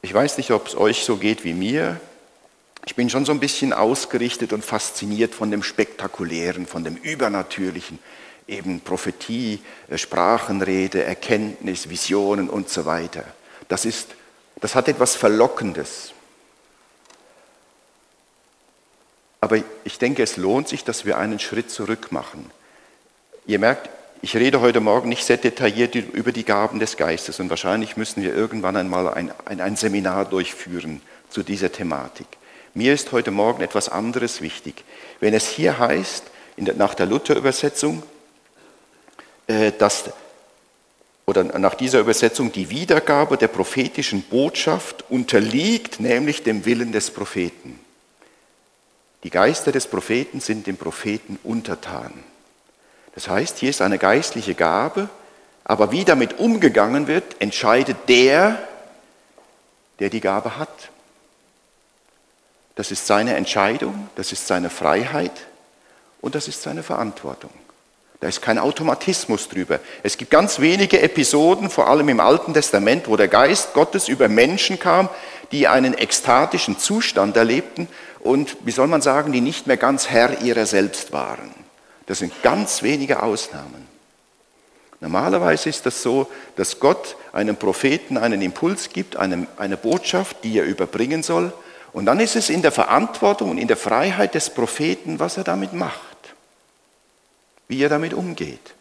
Ich 0.00 0.14
weiß 0.14 0.38
nicht, 0.38 0.50
ob 0.50 0.66
es 0.66 0.74
euch 0.74 1.04
so 1.04 1.18
geht 1.18 1.44
wie 1.44 1.52
mir. 1.52 2.00
Ich 2.86 2.94
bin 2.94 3.10
schon 3.10 3.26
so 3.26 3.32
ein 3.32 3.38
bisschen 3.38 3.74
ausgerichtet 3.74 4.54
und 4.54 4.64
fasziniert 4.64 5.34
von 5.34 5.50
dem 5.50 5.62
Spektakulären, 5.62 6.66
von 6.66 6.84
dem 6.84 6.96
Übernatürlichen, 6.96 7.98
eben 8.50 8.80
Prophetie, 8.80 9.60
äh, 9.88 9.96
Sprachenrede, 9.96 11.04
Erkenntnis, 11.04 11.88
Visionen 11.88 12.50
und 12.50 12.68
so 12.68 12.84
weiter. 12.84 13.24
Das, 13.68 13.84
ist, 13.84 14.08
das 14.60 14.74
hat 14.74 14.88
etwas 14.88 15.14
Verlockendes. 15.14 16.12
Aber 19.40 19.58
ich 19.84 19.98
denke, 19.98 20.22
es 20.22 20.36
lohnt 20.36 20.68
sich, 20.68 20.84
dass 20.84 21.06
wir 21.06 21.16
einen 21.16 21.38
Schritt 21.38 21.70
zurück 21.70 22.12
machen. 22.12 22.50
Ihr 23.46 23.58
merkt, 23.58 23.88
ich 24.22 24.36
rede 24.36 24.60
heute 24.60 24.80
Morgen 24.80 25.08
nicht 25.08 25.24
sehr 25.24 25.38
detailliert 25.38 25.94
über 25.94 26.30
die 26.30 26.44
Gaben 26.44 26.78
des 26.78 26.98
Geistes 26.98 27.40
und 27.40 27.48
wahrscheinlich 27.48 27.96
müssen 27.96 28.22
wir 28.22 28.34
irgendwann 28.34 28.76
einmal 28.76 29.14
ein, 29.14 29.32
ein, 29.46 29.62
ein 29.62 29.76
Seminar 29.76 30.26
durchführen 30.26 31.00
zu 31.30 31.42
dieser 31.42 31.72
Thematik. 31.72 32.26
Mir 32.74 32.92
ist 32.92 33.12
heute 33.12 33.30
Morgen 33.30 33.62
etwas 33.62 33.88
anderes 33.88 34.42
wichtig. 34.42 34.84
Wenn 35.20 35.32
es 35.32 35.48
hier 35.48 35.78
heißt, 35.78 36.24
der, 36.58 36.74
nach 36.74 36.92
der 36.92 37.06
Luther-Übersetzung, 37.06 38.02
dass 39.78 40.10
oder 41.26 41.44
nach 41.44 41.76
dieser 41.76 42.00
Übersetzung 42.00 42.50
die 42.50 42.70
Wiedergabe 42.70 43.36
der 43.36 43.46
prophetischen 43.46 44.22
Botschaft 44.22 45.04
unterliegt 45.10 46.00
nämlich 46.00 46.42
dem 46.42 46.64
Willen 46.64 46.90
des 46.90 47.12
Propheten. 47.12 47.78
Die 49.22 49.30
Geister 49.30 49.70
des 49.70 49.86
Propheten 49.86 50.40
sind 50.40 50.66
dem 50.66 50.76
Propheten 50.76 51.38
untertan. 51.44 52.12
Das 53.14 53.28
heißt, 53.28 53.58
hier 53.58 53.70
ist 53.70 53.80
eine 53.80 53.98
geistliche 53.98 54.56
Gabe, 54.56 55.08
aber 55.62 55.92
wie 55.92 56.04
damit 56.04 56.40
umgegangen 56.40 57.06
wird, 57.06 57.40
entscheidet 57.40 58.08
der, 58.08 58.58
der 60.00 60.10
die 60.10 60.20
Gabe 60.20 60.56
hat. 60.56 60.90
Das 62.74 62.90
ist 62.90 63.06
seine 63.06 63.36
Entscheidung, 63.36 64.08
das 64.16 64.32
ist 64.32 64.48
seine 64.48 64.68
Freiheit 64.68 65.46
und 66.20 66.34
das 66.34 66.48
ist 66.48 66.62
seine 66.62 66.82
Verantwortung. 66.82 67.52
Da 68.20 68.28
ist 68.28 68.42
kein 68.42 68.58
Automatismus 68.58 69.48
drüber. 69.48 69.80
Es 70.02 70.18
gibt 70.18 70.30
ganz 70.30 70.60
wenige 70.60 71.00
Episoden, 71.00 71.70
vor 71.70 71.88
allem 71.88 72.10
im 72.10 72.20
Alten 72.20 72.52
Testament, 72.52 73.08
wo 73.08 73.16
der 73.16 73.28
Geist 73.28 73.72
Gottes 73.72 74.08
über 74.08 74.28
Menschen 74.28 74.78
kam, 74.78 75.08
die 75.52 75.66
einen 75.66 75.94
ekstatischen 75.94 76.78
Zustand 76.78 77.36
erlebten 77.36 77.88
und, 78.20 78.58
wie 78.64 78.72
soll 78.72 78.88
man 78.88 79.00
sagen, 79.00 79.32
die 79.32 79.40
nicht 79.40 79.66
mehr 79.66 79.78
ganz 79.78 80.08
Herr 80.08 80.42
ihrer 80.42 80.66
selbst 80.66 81.12
waren. 81.12 81.50
Das 82.06 82.18
sind 82.18 82.42
ganz 82.42 82.82
wenige 82.82 83.22
Ausnahmen. 83.22 83.88
Normalerweise 85.00 85.70
ist 85.70 85.86
das 85.86 86.02
so, 86.02 86.30
dass 86.56 86.78
Gott 86.78 87.16
einem 87.32 87.56
Propheten 87.56 88.18
einen 88.18 88.42
Impuls 88.42 88.90
gibt, 88.90 89.16
eine, 89.16 89.46
eine 89.56 89.78
Botschaft, 89.78 90.44
die 90.44 90.58
er 90.58 90.64
überbringen 90.64 91.22
soll. 91.22 91.54
Und 91.94 92.04
dann 92.04 92.20
ist 92.20 92.36
es 92.36 92.50
in 92.50 92.60
der 92.60 92.70
Verantwortung 92.70 93.50
und 93.50 93.58
in 93.58 93.66
der 93.66 93.78
Freiheit 93.78 94.34
des 94.34 94.50
Propheten, 94.50 95.18
was 95.18 95.38
er 95.38 95.44
damit 95.44 95.72
macht, 95.72 96.09
wie 97.70 97.84
er 97.84 97.88
damit 97.88 98.14
umgeht. 98.14 98.74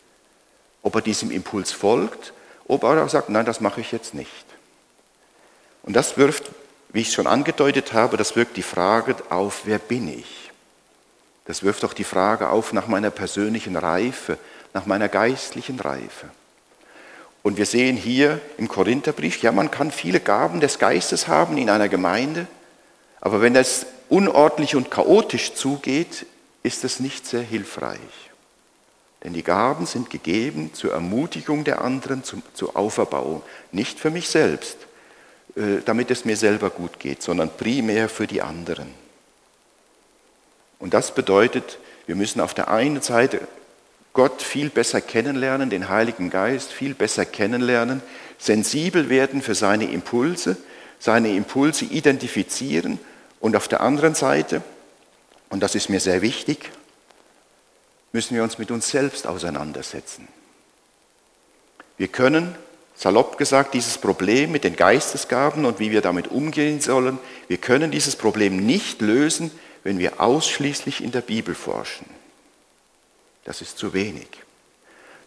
Ob 0.82 0.96
er 0.96 1.02
diesem 1.02 1.30
Impuls 1.30 1.72
folgt, 1.72 2.34
ob 2.68 2.84
er 2.84 3.04
auch 3.04 3.10
sagt, 3.10 3.30
nein, 3.30 3.46
das 3.46 3.62
mache 3.62 3.82
ich 3.82 3.92
jetzt 3.92 4.16
nicht. 4.16 4.46
Und 5.84 5.96
das 5.96 6.18
wirft, 6.18 6.50
wie 6.90 7.02
ich 7.02 7.14
schon 7.14 7.28
angedeutet 7.28 7.94
habe, 7.94 8.18
das 8.18 8.36
wirkt 8.36 8.58
die 8.58 8.64
Frage 8.64 9.16
auf, 9.30 9.62
wer 9.66 9.78
bin 9.78 10.08
ich? 10.08 10.52
Das 11.46 11.62
wirft 11.62 11.84
doch 11.84 11.94
die 11.94 12.04
Frage 12.04 12.50
auf 12.50 12.74
nach 12.74 12.88
meiner 12.88 13.12
persönlichen 13.12 13.76
Reife, 13.76 14.40
nach 14.74 14.88
meiner 14.88 15.08
geistlichen 15.08 15.80
Reife. 15.80 16.28
Und 17.44 17.58
wir 17.58 17.68
sehen 17.68 17.96
hier 17.96 18.42
im 18.58 18.68
Korintherbrief, 18.68 19.40
ja, 19.44 19.52
man 19.52 19.70
kann 19.70 19.92
viele 19.92 20.20
Gaben 20.20 20.62
des 20.62 20.80
Geistes 20.80 21.28
haben 21.28 21.60
in 21.60 21.70
einer 21.70 21.90
Gemeinde, 21.90 22.48
aber 23.22 23.40
wenn 23.40 23.56
es 23.56 23.86
unordentlich 24.10 24.76
und 24.76 24.90
chaotisch 24.90 25.54
zugeht, 25.54 26.26
ist 26.64 26.84
es 26.84 27.00
nicht 27.00 27.28
sehr 27.28 27.44
hilfreich. 27.44 28.29
Denn 29.24 29.34
die 29.34 29.44
Gaben 29.44 29.86
sind 29.86 30.10
gegeben 30.10 30.74
zur 30.74 30.94
Ermutigung 30.94 31.64
der 31.64 31.82
anderen, 31.82 32.24
zur 32.24 32.78
Auferbauung, 32.78 33.42
nicht 33.72 34.00
für 34.00 34.12
mich 34.12 34.30
selbst, 34.30 34.78
äh, 35.56 35.82
damit 35.86 36.10
es 36.10 36.24
mir 36.24 36.38
selber 36.38 36.70
gut 36.70 37.00
geht, 37.00 37.22
sondern 37.22 37.50
primär 37.50 38.08
für 38.08 38.28
die 38.28 38.42
anderen. 38.42 38.94
Und 40.80 40.94
das 40.94 41.14
bedeutet, 41.14 41.80
wir 42.08 42.16
müssen 42.16 42.40
auf 42.40 42.54
der 42.54 42.70
einen 42.70 43.02
Seite 43.02 43.42
Gott 44.14 44.42
viel 44.42 44.70
besser 44.70 45.02
kennenlernen, 45.02 45.70
den 45.70 45.90
Heiligen 45.90 46.30
Geist 46.30 46.72
viel 46.72 46.94
besser 46.94 47.26
kennenlernen, 47.26 48.02
sensibel 48.38 49.10
werden 49.10 49.42
für 49.42 49.54
seine 49.54 49.92
Impulse, 49.92 50.58
seine 50.98 51.36
Impulse 51.36 51.86
identifizieren 51.86 53.00
und 53.40 53.56
auf 53.56 53.68
der 53.68 53.82
anderen 53.82 54.16
Seite, 54.16 54.62
und 55.50 55.62
das 55.62 55.76
ist 55.76 55.90
mir 55.90 56.00
sehr 56.00 56.22
wichtig, 56.22 56.72
müssen 58.12 58.36
wir 58.36 58.44
uns 58.44 58.58
mit 58.58 58.72
uns 58.72 58.90
selbst 58.90 59.28
auseinandersetzen. 59.28 60.28
Wir 61.98 62.08
können, 62.08 62.56
salopp 62.96 63.38
gesagt, 63.38 63.74
dieses 63.74 63.98
Problem 63.98 64.52
mit 64.52 64.64
den 64.64 64.76
Geistesgaben 64.76 65.66
und 65.66 65.80
wie 65.80 65.92
wir 65.92 66.02
damit 66.02 66.30
umgehen 66.30 66.82
sollen, 66.82 67.20
wir 67.48 67.58
können 67.58 67.92
dieses 67.92 68.16
Problem 68.16 68.66
nicht 68.66 69.02
lösen, 69.02 69.52
wenn 69.84 70.00
wir 70.00 70.22
ausschließlich 70.22 71.04
in 71.04 71.12
der 71.12 71.22
Bibel 71.22 71.56
forschen. 71.56 72.06
Das 73.46 73.62
ist 73.62 73.78
zu 73.78 73.94
wenig. 73.94 74.28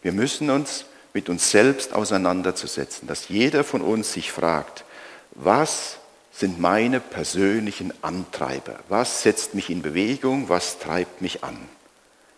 Wir 0.02 0.12
müssen 0.12 0.50
uns 0.50 0.84
mit 1.14 1.28
uns 1.28 1.50
selbst 1.50 1.92
auseinanderzusetzen, 1.92 3.06
dass 3.06 3.28
jeder 3.28 3.64
von 3.64 3.82
uns 3.82 4.12
sich 4.12 4.32
fragt, 4.32 4.84
was 5.32 5.98
sind 6.32 6.60
meine 6.60 7.00
persönlichen 7.00 7.92
Antreiber? 8.02 8.80
Was 8.88 9.22
setzt 9.22 9.54
mich 9.54 9.70
in 9.70 9.82
Bewegung? 9.82 10.48
Was 10.48 10.78
treibt 10.78 11.20
mich 11.20 11.44
an? 11.44 11.58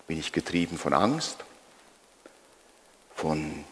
Bin 0.06 0.18
ich 0.18 0.32
getrieben 0.32 0.78
von 0.78 0.92
Angst? 0.92 1.38
Von 3.14 3.64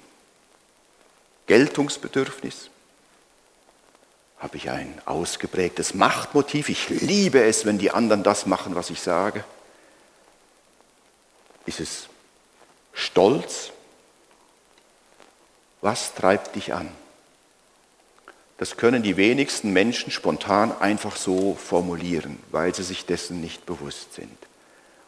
Geltungsbedürfnis? 1.47 2.71
Habe 4.38 4.57
ich 4.57 4.71
ein 4.71 5.01
ausgeprägtes 5.05 5.95
Machtmotiv? 5.95 6.68
Ich 6.68 6.88
liebe 6.88 7.42
es, 7.45 7.64
wenn 7.64 7.79
die 7.79 7.90
anderen 7.90 8.23
das 8.23 8.47
machen, 8.47 8.75
was 8.75 8.90
ich 8.90 9.01
sage. 9.01 9.45
Ist 11.66 11.81
es 11.81 12.09
Stolz? 12.92 13.71
Was 15.81 16.14
treibt 16.14 16.57
dich 16.57 16.73
an? 16.75 16.90
Das 18.59 18.77
können 18.77 19.03
die 19.03 19.16
wenigsten 19.16 19.73
Menschen 19.73 20.12
spontan 20.12 20.73
einfach 20.81 21.16
so 21.16 21.55
formulieren, 21.55 22.38
weil 22.51 22.75
sie 22.75 22.85
sich 22.85 23.07
dessen 23.07 23.40
nicht 23.40 23.66
bewusst 23.66 24.14
sind. 24.14 24.38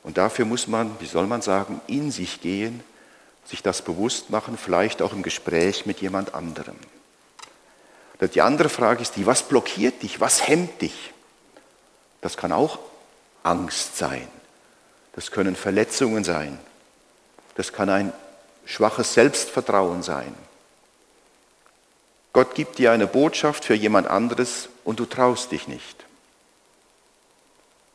Und 0.05 0.19
dafür 0.19 0.45
muss 0.45 0.69
man, 0.69 0.95
wie 1.01 1.07
soll 1.07 1.27
man 1.27 1.43
sagen, 1.43 1.81
in 1.87 2.13
sich 2.13 2.41
gehen, 2.41 2.85
sich 3.47 3.63
das 3.63 3.83
bewusst 3.83 4.31
machen, 4.31 4.57
vielleicht 4.57 5.03
auch 5.03 5.13
im 5.13 5.23
Gespräch 5.23 5.87
mit 5.87 6.01
jemand 6.01 6.35
anderem. 6.35 6.77
Die 8.21 8.41
andere 8.41 8.69
Frage 8.69 9.03
ist 9.03 9.17
die, 9.17 9.27
was 9.27 9.43
blockiert 9.43 10.03
dich, 10.03 10.21
was 10.21 10.47
hemmt 10.47 10.81
dich? 10.81 11.13
Das 12.21 12.37
kann 12.37 12.53
auch 12.53 12.79
Angst 13.43 13.99
sein, 13.99 14.29
das 15.15 15.31
können 15.31 15.57
Verletzungen 15.57 16.25
sein, 16.25 16.59
das 17.57 17.73
kann 17.73 17.91
ein 17.91 18.13
schwaches 18.65 19.13
Selbstvertrauen 19.13 20.03
sein. 20.03 20.35
Gott 22.33 22.55
gibt 22.55 22.79
dir 22.79 22.93
eine 22.93 23.07
Botschaft 23.07 23.65
für 23.65 23.75
jemand 23.75 24.07
anderes 24.07 24.69
und 24.85 25.01
du 25.01 25.07
traust 25.07 25.53
dich 25.53 25.69
nicht. 25.69 26.04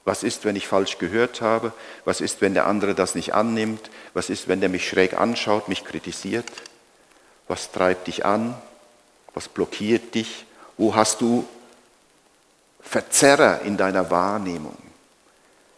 Was 0.06 0.24
ist, 0.24 0.46
wenn 0.46 0.56
ich 0.56 0.68
falsch 0.68 0.98
gehört 0.98 1.42
habe? 1.42 1.74
Was 2.06 2.22
ist, 2.22 2.42
wenn 2.42 2.54
der 2.54 2.68
andere 2.68 2.96
das 2.96 3.16
nicht 3.16 3.34
annimmt? 3.34 3.90
Was 4.14 4.30
ist, 4.30 4.48
wenn 4.48 4.60
der 4.60 4.70
mich 4.70 4.88
schräg 4.88 5.14
anschaut, 5.14 5.68
mich 5.68 5.84
kritisiert? 5.84 6.48
Was 7.48 7.72
treibt 7.72 8.08
dich 8.08 8.26
an? 8.26 8.56
Was 9.34 9.48
blockiert 9.48 10.16
dich? 10.16 10.46
Wo 10.78 10.96
hast 10.96 11.22
du 11.22 11.48
Verzerrer 12.82 13.62
in 13.64 13.78
deiner 13.78 14.10
Wahrnehmung? 14.10 14.78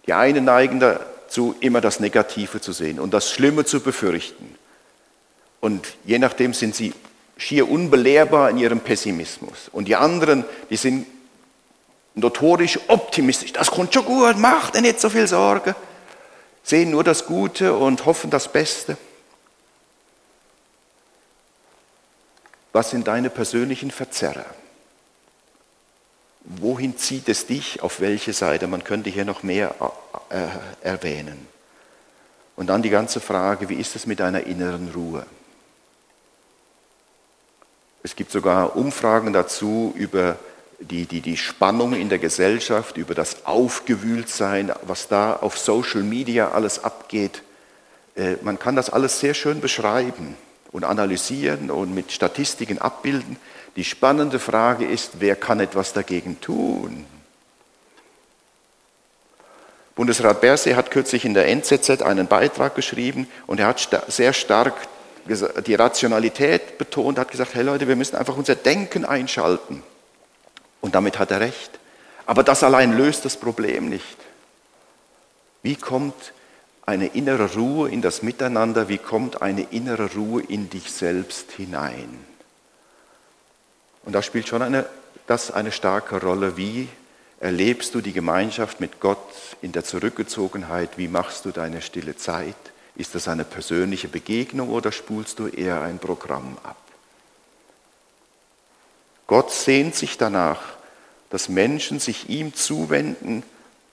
Die 0.06 0.14
einen 0.14 0.46
neigen 0.46 0.80
dazu, 0.80 1.56
immer 1.60 1.82
das 1.82 2.00
Negative 2.00 2.62
zu 2.62 2.72
sehen 2.72 3.00
und 3.00 3.14
das 3.14 3.32
Schlimme 3.32 3.66
zu 3.66 3.82
befürchten. 3.82 4.56
Und 5.60 5.88
je 6.06 6.20
nachdem 6.20 6.54
sind 6.54 6.76
sie 6.76 6.94
schier 7.38 7.70
unbelehrbar 7.70 8.50
in 8.50 8.58
ihrem 8.58 8.80
Pessimismus. 8.82 9.70
Und 9.72 9.88
die 9.88 9.96
anderen, 9.96 10.46
die 10.70 10.78
sind 10.78 11.08
notorisch 12.16 12.80
optimistisch. 12.88 13.54
Das 13.54 13.72
kommt 13.72 13.94
schon 13.94 14.06
gut, 14.06 14.38
mach 14.38 14.72
dir 14.72 14.82
nicht 14.82 15.00
so 15.00 15.10
viel 15.10 15.28
Sorge. 15.28 15.76
Sehen 16.64 16.92
nur 16.92 17.04
das 17.04 17.26
Gute 17.26 17.74
und 17.74 18.06
hoffen 18.06 18.30
das 18.30 18.52
Beste. 18.52 18.98
Was 22.74 22.92
sind 22.92 23.08
deine 23.08 23.30
persönlichen 23.30 23.92
Verzerrer? 23.92 24.46
Wohin 26.44 26.98
zieht 26.98 27.30
es 27.30 27.46
dich? 27.46 27.84
Auf 27.84 28.00
welche 28.00 28.34
Seite? 28.34 28.68
Man 28.68 28.84
könnte 28.84 29.10
hier 29.10 29.26
noch 29.26 29.44
mehr 29.44 29.76
äh, 30.30 30.48
erwähnen. 30.82 31.48
Und 32.56 32.68
dann 32.68 32.82
die 32.82 32.90
ganze 32.90 33.20
Frage, 33.20 33.70
wie 33.70 33.76
ist 33.76 33.96
es 33.96 34.06
mit 34.06 34.20
deiner 34.20 34.46
inneren 34.46 34.92
Ruhe? 34.94 35.26
Es 38.04 38.16
gibt 38.16 38.32
sogar 38.32 38.76
Umfragen 38.76 39.34
dazu 39.34 39.94
über 39.96 40.38
die, 40.82 41.06
die, 41.06 41.22
die 41.22 41.38
Spannung 41.38 41.94
in 41.94 42.10
der 42.10 42.20
Gesellschaft, 42.20 42.98
über 42.98 43.14
das 43.14 43.46
Aufgewühltsein, 43.46 44.72
was 44.84 45.08
da 45.08 45.36
auf 45.36 45.58
Social 45.58 46.04
Media 46.04 46.52
alles 46.52 46.84
abgeht. 46.84 47.44
Äh, 48.16 48.36
man 48.42 48.60
kann 48.60 48.76
das 48.76 48.90
alles 48.90 49.20
sehr 49.20 49.34
schön 49.34 49.62
beschreiben 49.62 50.36
und 50.72 50.84
analysieren 50.84 51.72
und 51.72 51.94
mit 51.94 52.12
Statistiken 52.12 52.80
abbilden. 52.80 53.38
Die 53.76 53.84
spannende 53.84 54.40
Frage 54.40 54.86
ist, 54.86 55.14
wer 55.20 55.36
kann 55.36 55.60
etwas 55.60 55.94
dagegen 55.94 56.42
tun? 56.42 57.06
Bundesrat 59.96 60.42
Berse 60.42 60.76
hat 60.76 60.90
kürzlich 60.90 61.26
in 61.26 61.34
der 61.34 61.48
NZZ 61.48 62.02
einen 62.02 62.28
Beitrag 62.28 62.76
geschrieben 62.76 63.28
und 63.46 63.60
er 63.60 63.68
hat 63.68 64.04
sehr 64.08 64.34
stark 64.34 64.74
die 65.28 65.76
Rationalität 65.76 66.78
betont, 66.78 67.20
hat 67.20 67.30
gesagt, 67.30 67.54
hey 67.54 67.64
Leute, 67.64 67.88
wir 67.88 67.96
müssen 67.96 68.16
einfach 68.16 68.36
unser 68.36 68.56
Denken 68.56 69.06
einschalten. 69.06 69.84
Und 70.82 70.96
damit 70.96 71.20
hat 71.20 71.32
er 71.32 71.40
recht. 71.40 71.80
Aber 72.26 72.44
das 72.44 72.64
allein 72.64 72.98
löst 72.98 73.26
das 73.26 73.38
Problem 73.38 73.90
nicht. 73.90 74.18
Wie 75.64 75.76
kommt 75.76 76.34
eine 76.86 77.08
innere 77.08 77.54
Ruhe 77.54 77.90
in 77.90 78.02
das 78.02 78.24
Miteinander? 78.24 78.90
Wie 78.90 78.98
kommt 78.98 79.42
eine 79.42 79.62
innere 79.72 80.14
Ruhe 80.14 80.42
in 80.42 80.70
dich 80.70 80.92
selbst 80.92 81.52
hinein? 81.52 82.26
Und 84.04 84.14
da 84.14 84.22
spielt 84.22 84.48
schon 84.48 84.62
eine, 84.62 84.86
das 85.28 85.52
eine 85.52 85.72
starke 85.72 86.20
Rolle. 86.20 86.58
Wie 86.58 86.90
erlebst 87.40 87.94
du 87.94 88.02
die 88.02 88.14
Gemeinschaft 88.14 88.80
mit 88.80 89.00
Gott 89.00 89.34
in 89.62 89.72
der 89.72 89.84
Zurückgezogenheit? 89.84 90.98
Wie 90.98 91.08
machst 91.08 91.46
du 91.46 91.52
deine 91.52 91.82
stille 91.82 92.18
Zeit? 92.18 92.56
Ist 92.96 93.16
das 93.16 93.28
eine 93.28 93.46
persönliche 93.46 94.08
Begegnung 94.08 94.70
oder 94.70 94.92
spulst 94.92 95.40
du 95.40 95.48
eher 95.48 95.82
ein 95.82 96.00
Programm 96.00 96.58
ab? 96.64 96.78
Gott 99.32 99.54
sehnt 99.54 99.96
sich 99.96 100.18
danach, 100.18 100.60
dass 101.30 101.48
Menschen 101.48 102.02
sich 102.02 102.28
ihm 102.28 102.54
zuwenden 102.54 103.44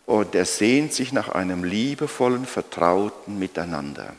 und 0.05 0.35
er 0.35 0.45
sehnt 0.45 0.93
sich 0.93 1.13
nach 1.13 1.29
einem 1.29 1.63
liebevollen, 1.63 2.45
vertrauten 2.45 3.39
Miteinander. 3.39 4.15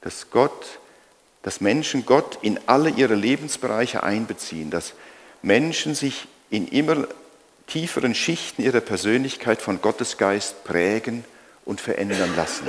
Dass 0.00 0.30
Gott, 0.30 0.78
dass 1.42 1.60
Menschen 1.60 2.06
Gott 2.06 2.38
in 2.40 2.58
alle 2.64 2.88
ihre 2.88 3.16
Lebensbereiche 3.16 4.02
einbeziehen, 4.02 4.70
dass 4.70 4.94
Menschen 5.42 5.94
sich 5.94 6.26
in 6.48 6.66
immer 6.68 7.06
tieferen 7.66 8.14
Schichten 8.14 8.62
ihrer 8.62 8.80
Persönlichkeit 8.80 9.60
von 9.60 9.82
Gottes 9.82 10.16
Geist 10.16 10.64
prägen 10.64 11.22
und 11.66 11.82
verändern 11.82 12.34
lassen. 12.34 12.68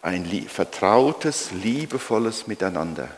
Ein 0.00 0.24
vertrautes, 0.48 1.50
liebevolles 1.52 2.46
Miteinander. 2.46 3.10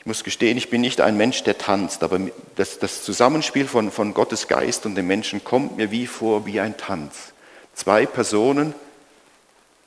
Ich 0.00 0.06
muss 0.06 0.24
gestehen, 0.24 0.56
ich 0.56 0.70
bin 0.70 0.80
nicht 0.80 1.02
ein 1.02 1.18
Mensch, 1.18 1.44
der 1.44 1.58
tanzt, 1.58 2.02
aber 2.02 2.18
das, 2.56 2.78
das 2.78 3.02
Zusammenspiel 3.02 3.66
von, 3.68 3.90
von 3.90 4.14
Gottes 4.14 4.48
Geist 4.48 4.86
und 4.86 4.94
dem 4.94 5.06
Menschen 5.06 5.44
kommt 5.44 5.76
mir 5.76 5.90
wie 5.90 6.06
vor 6.06 6.46
wie 6.46 6.58
ein 6.58 6.78
Tanz. 6.78 7.34
Zwei 7.74 8.06
Personen, 8.06 8.74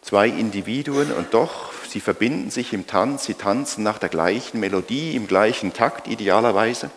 zwei 0.04 0.28
Individuen 0.28 1.12
und 1.12 1.34
doch, 1.34 1.74
sie 1.90 2.00
verbinden 2.00 2.52
sich 2.52 2.74
im 2.74 2.86
Tanz, 2.86 3.26
sie 3.26 3.34
tanzen 3.34 3.84
nach 3.84 3.98
der 3.98 4.10
gleichen 4.10 4.60
Melodie, 4.60 5.16
im 5.16 5.26
gleichen 5.26 5.74
Takt 5.74 6.08
idealerweise. 6.08 6.92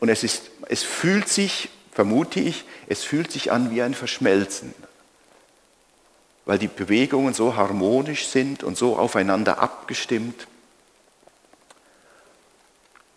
Und 0.00 0.08
es, 0.08 0.24
ist, 0.24 0.50
es 0.68 0.82
fühlt 0.82 1.28
sich, 1.28 1.68
vermute 1.92 2.40
ich, 2.40 2.64
es 2.88 3.04
fühlt 3.04 3.30
sich 3.30 3.52
an 3.52 3.70
wie 3.70 3.80
ein 3.80 3.94
Verschmelzen, 3.94 4.74
weil 6.46 6.58
die 6.58 6.66
Bewegungen 6.66 7.32
so 7.32 7.54
harmonisch 7.54 8.26
sind 8.26 8.64
und 8.64 8.76
so 8.76 8.96
aufeinander 8.96 9.60
abgestimmt. 9.60 10.48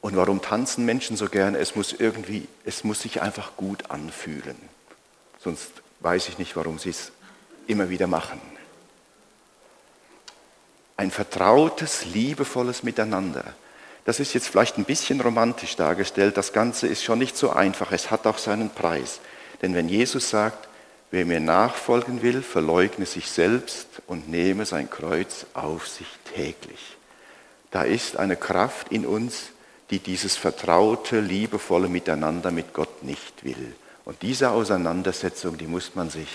Und 0.02 0.16
warum 0.16 0.42
tanzen 0.42 0.84
Menschen 0.84 1.16
so 1.16 1.28
gerne? 1.28 1.60
Es 1.60 1.76
muss 1.76 1.94
irgendwie, 1.94 2.48
es 2.66 2.84
muss 2.84 3.02
sich 3.02 3.22
einfach 3.22 3.56
gut 3.56 3.92
anfühlen. 3.92 4.58
Sonst 5.40 5.72
weiß 6.00 6.28
ich 6.30 6.40
nicht, 6.40 6.56
warum 6.56 6.80
sie 6.80 6.90
es 6.90 7.12
immer 7.68 7.90
wieder 7.90 8.08
machen. 8.08 8.42
Ein 10.98 11.12
vertrautes, 11.12 12.06
liebevolles 12.06 12.84
Miteinander. 12.84 13.44
Das 14.06 14.20
ist 14.20 14.34
jetzt 14.34 14.48
vielleicht 14.48 14.78
ein 14.78 14.86
bisschen 14.86 15.22
romantisch 15.22 15.76
dargestellt. 15.76 16.36
Das 16.36 16.54
Ganze 16.54 16.88
ist 16.88 17.04
schon 17.04 17.20
nicht 17.20 17.38
so 17.38 17.52
einfach. 17.52 17.92
Es 17.92 18.10
hat 18.10 18.26
auch 18.26 18.40
seinen 18.40 18.72
Preis. 18.72 19.20
Denn 19.62 19.76
wenn 19.76 19.88
Jesus 19.88 20.30
sagt, 20.32 20.68
wer 21.12 21.26
mir 21.26 21.40
nachfolgen 21.40 22.24
will, 22.24 22.42
verleugne 22.42 23.06
sich 23.06 23.30
selbst 23.30 23.88
und 24.08 24.30
nehme 24.30 24.66
sein 24.66 24.90
Kreuz 24.90 25.46
auf 25.54 25.88
sich 25.88 26.08
täglich. 26.34 26.98
Da 27.70 27.84
ist 27.84 28.18
eine 28.18 28.36
Kraft 28.36 28.92
in 28.92 29.06
uns, 29.06 29.52
die 29.92 30.00
dieses 30.00 30.38
vertraute, 30.38 31.20
liebevolle 31.20 31.90
Miteinander 31.90 32.50
mit 32.52 32.74
Gott 32.74 33.04
nicht 33.04 33.44
will. 33.44 33.76
Und 34.06 34.22
diese 34.22 34.52
Auseinandersetzung, 34.52 35.58
die 35.58 35.68
muss 35.68 35.96
man 35.96 36.10
sich 36.10 36.30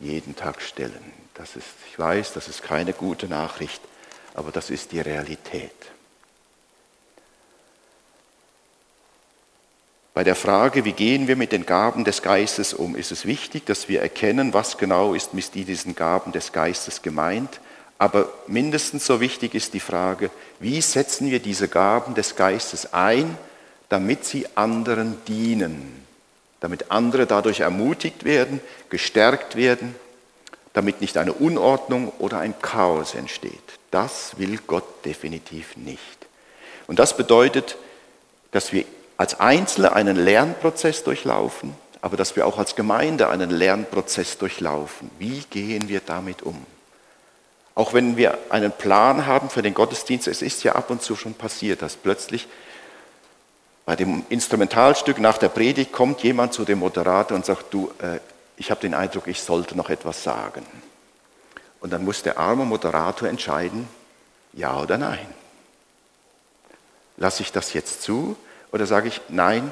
jeden 0.00 0.36
Tag 0.36 0.60
stellen. 0.60 1.12
Das 1.34 1.56
ist, 1.56 1.68
ich 1.90 1.98
weiß, 1.98 2.32
das 2.32 2.48
ist 2.48 2.62
keine 2.62 2.92
gute 2.92 3.28
Nachricht, 3.28 3.80
aber 4.34 4.50
das 4.50 4.68
ist 4.68 4.92
die 4.92 5.00
Realität. 5.00 5.72
Bei 10.12 10.24
der 10.24 10.34
Frage, 10.34 10.84
wie 10.84 10.92
gehen 10.92 11.28
wir 11.28 11.36
mit 11.36 11.52
den 11.52 11.66
Gaben 11.66 12.04
des 12.04 12.22
Geistes 12.22 12.74
um, 12.74 12.96
ist 12.96 13.12
es 13.12 13.26
wichtig, 13.26 13.66
dass 13.66 13.88
wir 13.88 14.00
erkennen, 14.00 14.54
was 14.54 14.78
genau 14.78 15.14
ist 15.14 15.34
mit 15.34 15.54
diesen 15.54 15.94
Gaben 15.94 16.32
des 16.32 16.52
Geistes 16.52 17.02
gemeint 17.02 17.60
aber 17.98 18.28
mindestens 18.46 19.06
so 19.06 19.20
wichtig 19.20 19.54
ist 19.54 19.72
die 19.74 19.80
Frage, 19.80 20.30
wie 20.60 20.80
setzen 20.80 21.30
wir 21.30 21.40
diese 21.40 21.68
Gaben 21.68 22.14
des 22.14 22.36
Geistes 22.36 22.92
ein, 22.92 23.38
damit 23.88 24.24
sie 24.24 24.46
anderen 24.54 25.16
dienen, 25.26 26.04
damit 26.60 26.90
andere 26.90 27.26
dadurch 27.26 27.60
ermutigt 27.60 28.24
werden, 28.24 28.60
gestärkt 28.90 29.56
werden, 29.56 29.94
damit 30.72 31.00
nicht 31.00 31.16
eine 31.16 31.32
Unordnung 31.32 32.12
oder 32.18 32.38
ein 32.38 32.54
Chaos 32.60 33.14
entsteht. 33.14 33.52
Das 33.90 34.38
will 34.38 34.58
Gott 34.66 35.04
definitiv 35.06 35.76
nicht. 35.76 36.26
Und 36.86 36.98
das 36.98 37.16
bedeutet, 37.16 37.78
dass 38.50 38.72
wir 38.72 38.84
als 39.16 39.40
Einzelne 39.40 39.94
einen 39.94 40.16
Lernprozess 40.16 41.02
durchlaufen, 41.02 41.74
aber 42.02 42.18
dass 42.18 42.36
wir 42.36 42.46
auch 42.46 42.58
als 42.58 42.76
Gemeinde 42.76 43.30
einen 43.30 43.50
Lernprozess 43.50 44.36
durchlaufen. 44.36 45.10
Wie 45.18 45.42
gehen 45.48 45.88
wir 45.88 46.00
damit 46.00 46.42
um? 46.42 46.66
Auch 47.76 47.92
wenn 47.92 48.16
wir 48.16 48.38
einen 48.48 48.72
Plan 48.72 49.26
haben 49.26 49.50
für 49.50 49.60
den 49.60 49.74
Gottesdienst, 49.74 50.26
es 50.28 50.40
ist 50.40 50.64
ja 50.64 50.74
ab 50.74 50.88
und 50.88 51.02
zu 51.02 51.14
schon 51.14 51.34
passiert, 51.34 51.82
dass 51.82 51.94
plötzlich 51.94 52.48
bei 53.84 53.94
dem 53.94 54.24
Instrumentalstück 54.30 55.20
nach 55.20 55.36
der 55.36 55.50
Predigt 55.50 55.92
kommt 55.92 56.22
jemand 56.22 56.54
zu 56.54 56.64
dem 56.64 56.78
Moderator 56.78 57.36
und 57.36 57.44
sagt, 57.44 57.66
du, 57.74 57.92
äh, 58.00 58.18
ich 58.56 58.70
habe 58.70 58.80
den 58.80 58.94
Eindruck, 58.94 59.26
ich 59.26 59.42
sollte 59.42 59.76
noch 59.76 59.90
etwas 59.90 60.22
sagen. 60.22 60.64
Und 61.80 61.92
dann 61.92 62.02
muss 62.02 62.22
der 62.22 62.38
arme 62.38 62.64
Moderator 62.64 63.28
entscheiden, 63.28 63.86
ja 64.54 64.80
oder 64.80 64.96
nein. 64.96 65.26
Lasse 67.18 67.42
ich 67.42 67.52
das 67.52 67.74
jetzt 67.74 68.00
zu 68.00 68.36
oder 68.72 68.86
sage 68.86 69.08
ich, 69.08 69.20
nein, 69.28 69.70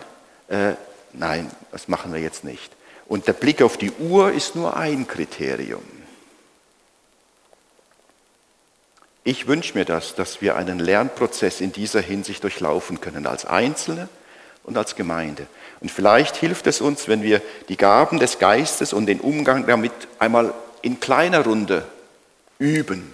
äh, 0.49 0.75
nein, 1.15 1.51
das 1.73 1.89
machen 1.89 2.13
wir 2.13 2.21
jetzt 2.21 2.45
nicht. 2.45 2.71
Und 3.07 3.27
der 3.29 3.33
Blick 3.33 3.63
auf 3.63 3.79
die 3.79 3.93
Uhr 3.93 4.31
ist 4.31 4.55
nur 4.57 4.77
ein 4.77 5.09
Kriterium. 5.09 6.04
Ich 9.25 9.47
wünsche 9.47 9.77
mir 9.77 9.85
das, 9.85 10.15
dass 10.15 10.41
wir 10.43 10.57
einen 10.57 10.79
Lernprozess 10.79 11.61
in 11.61 11.73
dieser 11.73 12.01
Hinsicht 12.01 12.43
durchlaufen 12.43 13.01
können, 13.01 13.27
als 13.27 13.47
Einzelne, 13.47 14.09
und 14.65 14.77
als 14.77 14.97
Gemeinde. 14.97 15.47
Und 15.81 15.91
vielleicht 15.91 16.37
hilft 16.37 16.67
es 16.67 16.81
uns, 16.81 17.07
wenn 17.07 17.23
wir 17.23 17.41
die 17.69 17.77
Gaben 17.77 18.19
des 18.19 18.39
Geistes 18.39 18.93
und 18.93 19.07
den 19.07 19.21
Umgang 19.21 19.67
damit 19.67 19.93
einmal 20.19 20.53
in 20.83 21.01
kleiner 21.01 21.45
Runde 21.45 21.87
üben, 22.59 23.13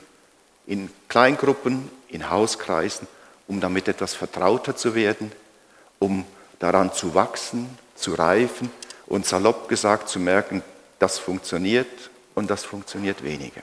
in 0.67 0.91
Kleingruppen, 1.09 1.91
in 2.09 2.31
Hauskreisen, 2.31 3.07
um 3.49 3.61
damit 3.61 3.89
etwas 3.89 4.15
vertrauter 4.15 4.77
zu 4.77 4.95
werden, 4.95 5.33
um 5.99 6.25
daran 6.61 6.93
zu 6.93 7.15
wachsen, 7.15 7.69
zu 7.97 8.15
reifen 8.15 8.71
und 9.07 9.27
salopp 9.27 9.69
gesagt 9.69 10.09
zu 10.09 10.21
merken, 10.21 10.63
das 10.99 11.19
funktioniert 11.19 12.11
und 12.35 12.51
das 12.51 12.65
funktioniert 12.65 13.25
weniger. 13.25 13.63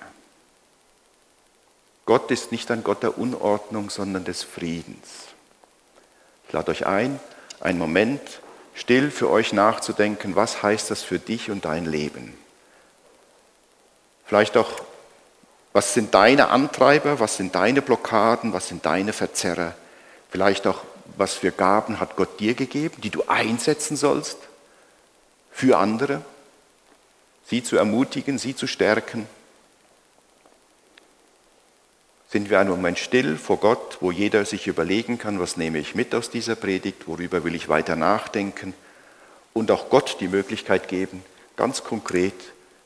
Gott 2.08 2.32
ist 2.32 2.54
nicht 2.54 2.72
ein 2.72 2.86
Gott 2.86 3.04
der 3.04 3.18
Unordnung, 3.18 3.90
sondern 3.90 4.24
des 4.24 4.42
Friedens. 4.42 5.26
Ich 6.48 6.54
lade 6.54 6.72
euch 6.72 6.88
ein, 6.88 7.20
einen 7.60 7.78
Moment 7.78 8.22
still 8.74 9.12
für 9.12 9.30
euch 9.30 9.52
nachzudenken, 9.52 10.38
was 10.38 10.64
heißt 10.64 10.90
das 10.90 11.04
für 11.04 11.20
dich 11.20 11.52
und 11.52 11.66
dein 11.66 11.86
Leben? 11.86 12.34
Vielleicht 14.26 14.56
auch, 14.56 14.70
was 15.74 15.94
sind 15.94 16.14
deine 16.14 16.48
Antreiber, 16.48 17.20
was 17.20 17.36
sind 17.36 17.54
deine 17.56 17.82
Blockaden, 17.82 18.54
was 18.54 18.70
sind 18.70 18.86
deine 18.86 19.12
Verzerrer? 19.12 19.76
Vielleicht 20.32 20.66
auch, 20.66 20.84
was 21.18 21.34
für 21.34 21.52
Gaben 21.52 22.00
hat 22.00 22.16
Gott 22.16 22.40
dir 22.40 22.54
gegeben, 22.54 23.02
die 23.02 23.10
du 23.10 23.24
einsetzen 23.28 23.98
sollst 23.98 24.38
für 25.52 25.78
andere, 25.78 26.22
sie 27.50 27.64
zu 27.64 27.76
ermutigen, 27.76 28.38
sie 28.38 28.56
zu 28.56 28.66
stärken 28.66 29.28
sind 32.30 32.50
wir 32.50 32.60
einen 32.60 32.70
Moment 32.70 33.00
still 33.00 33.38
vor 33.38 33.58
Gott, 33.58 33.98
wo 34.02 34.12
jeder 34.12 34.46
sich 34.46 34.68
überlegen 34.68 35.18
kann, 35.18 35.40
was 35.40 35.58
nehme 35.58 35.80
ich 35.80 35.96
mit 35.96 36.14
aus 36.14 36.30
dieser 36.30 36.56
Predigt, 36.56 37.08
worüber 37.08 37.44
will 37.44 37.56
ich 37.56 37.70
weiter 37.70 37.96
nachdenken 37.96 38.74
und 39.54 39.72
auch 39.72 39.90
Gott 39.90 40.18
die 40.20 40.28
Möglichkeit 40.28 40.88
geben, 40.88 41.24
ganz 41.56 41.84
konkret 41.84 42.34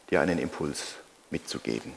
dir 0.10 0.22
einen 0.22 0.40
Impuls 0.40 0.96
mitzugeben. 1.32 1.94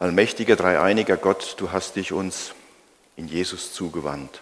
Allmächtiger, 0.00 0.56
dreieiniger 0.56 1.18
Gott, 1.18 1.56
du 1.58 1.72
hast 1.72 1.96
dich 1.96 2.12
uns 2.12 2.54
in 3.16 3.28
Jesus 3.28 3.74
zugewandt. 3.74 4.40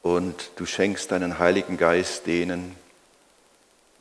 Und 0.00 0.50
du 0.56 0.64
schenkst 0.64 1.10
deinen 1.10 1.38
Heiligen 1.38 1.76
Geist 1.76 2.26
denen, 2.26 2.74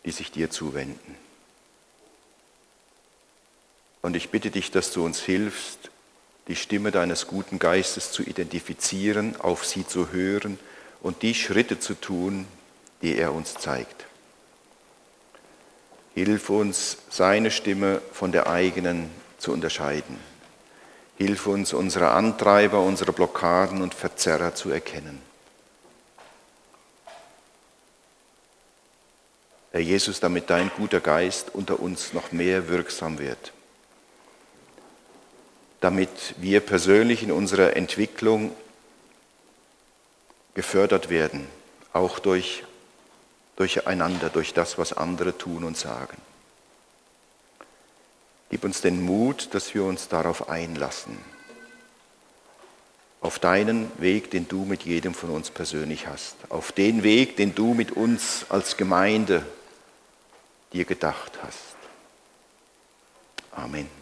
die 0.05 0.11
sich 0.11 0.31
dir 0.31 0.49
zuwenden. 0.49 1.17
Und 4.01 4.15
ich 4.15 4.29
bitte 4.29 4.49
dich, 4.49 4.71
dass 4.71 4.93
du 4.93 5.03
uns 5.03 5.19
hilfst, 5.19 5.91
die 6.47 6.55
Stimme 6.55 6.91
deines 6.91 7.27
guten 7.27 7.59
Geistes 7.59 8.13
zu 8.13 8.23
identifizieren, 8.23 9.35
auf 9.41 9.65
sie 9.65 9.85
zu 9.85 10.13
hören 10.13 10.57
und 11.01 11.21
die 11.21 11.35
Schritte 11.35 11.81
zu 11.81 11.95
tun, 11.95 12.47
die 13.01 13.17
er 13.17 13.33
uns 13.33 13.55
zeigt. 13.55 14.05
Hilf 16.13 16.49
uns, 16.49 16.97
seine 17.09 17.51
Stimme 17.51 18.01
von 18.11 18.31
der 18.31 18.47
eigenen 18.47 19.09
zu 19.37 19.51
unterscheiden. 19.51 20.19
Hilf 21.17 21.47
uns, 21.47 21.73
unsere 21.73 22.11
Antreiber, 22.11 22.81
unsere 22.81 23.13
Blockaden 23.13 23.81
und 23.81 23.93
Verzerrer 23.93 24.55
zu 24.55 24.71
erkennen. 24.71 25.21
Herr 29.71 29.79
Jesus, 29.79 30.19
damit 30.19 30.49
dein 30.49 30.69
guter 30.75 30.99
Geist 30.99 31.53
unter 31.53 31.79
uns 31.79 32.11
noch 32.11 32.33
mehr 32.33 32.67
wirksam 32.67 33.19
wird. 33.19 33.53
Damit 35.79 36.09
wir 36.37 36.59
persönlich 36.59 37.23
in 37.23 37.31
unserer 37.31 37.75
Entwicklung 37.77 38.53
gefördert 40.53 41.09
werden, 41.09 41.47
auch 41.93 42.19
durch 42.19 42.63
durcheinander, 43.61 44.29
durch 44.29 44.55
das, 44.55 44.79
was 44.79 44.91
andere 44.91 45.37
tun 45.37 45.63
und 45.63 45.77
sagen. 45.77 46.17
Gib 48.49 48.63
uns 48.63 48.81
den 48.81 49.03
Mut, 49.03 49.53
dass 49.53 49.75
wir 49.75 49.83
uns 49.83 50.07
darauf 50.07 50.49
einlassen, 50.49 51.15
auf 53.21 53.37
deinen 53.37 53.91
Weg, 54.01 54.31
den 54.31 54.47
du 54.47 54.65
mit 54.65 54.81
jedem 54.81 55.13
von 55.13 55.29
uns 55.29 55.51
persönlich 55.51 56.07
hast, 56.07 56.37
auf 56.49 56.71
den 56.71 57.03
Weg, 57.03 57.37
den 57.37 57.53
du 57.53 57.75
mit 57.75 57.91
uns 57.91 58.47
als 58.49 58.77
Gemeinde 58.77 59.45
dir 60.73 60.85
gedacht 60.85 61.33
hast. 61.43 61.77
Amen. 63.51 64.00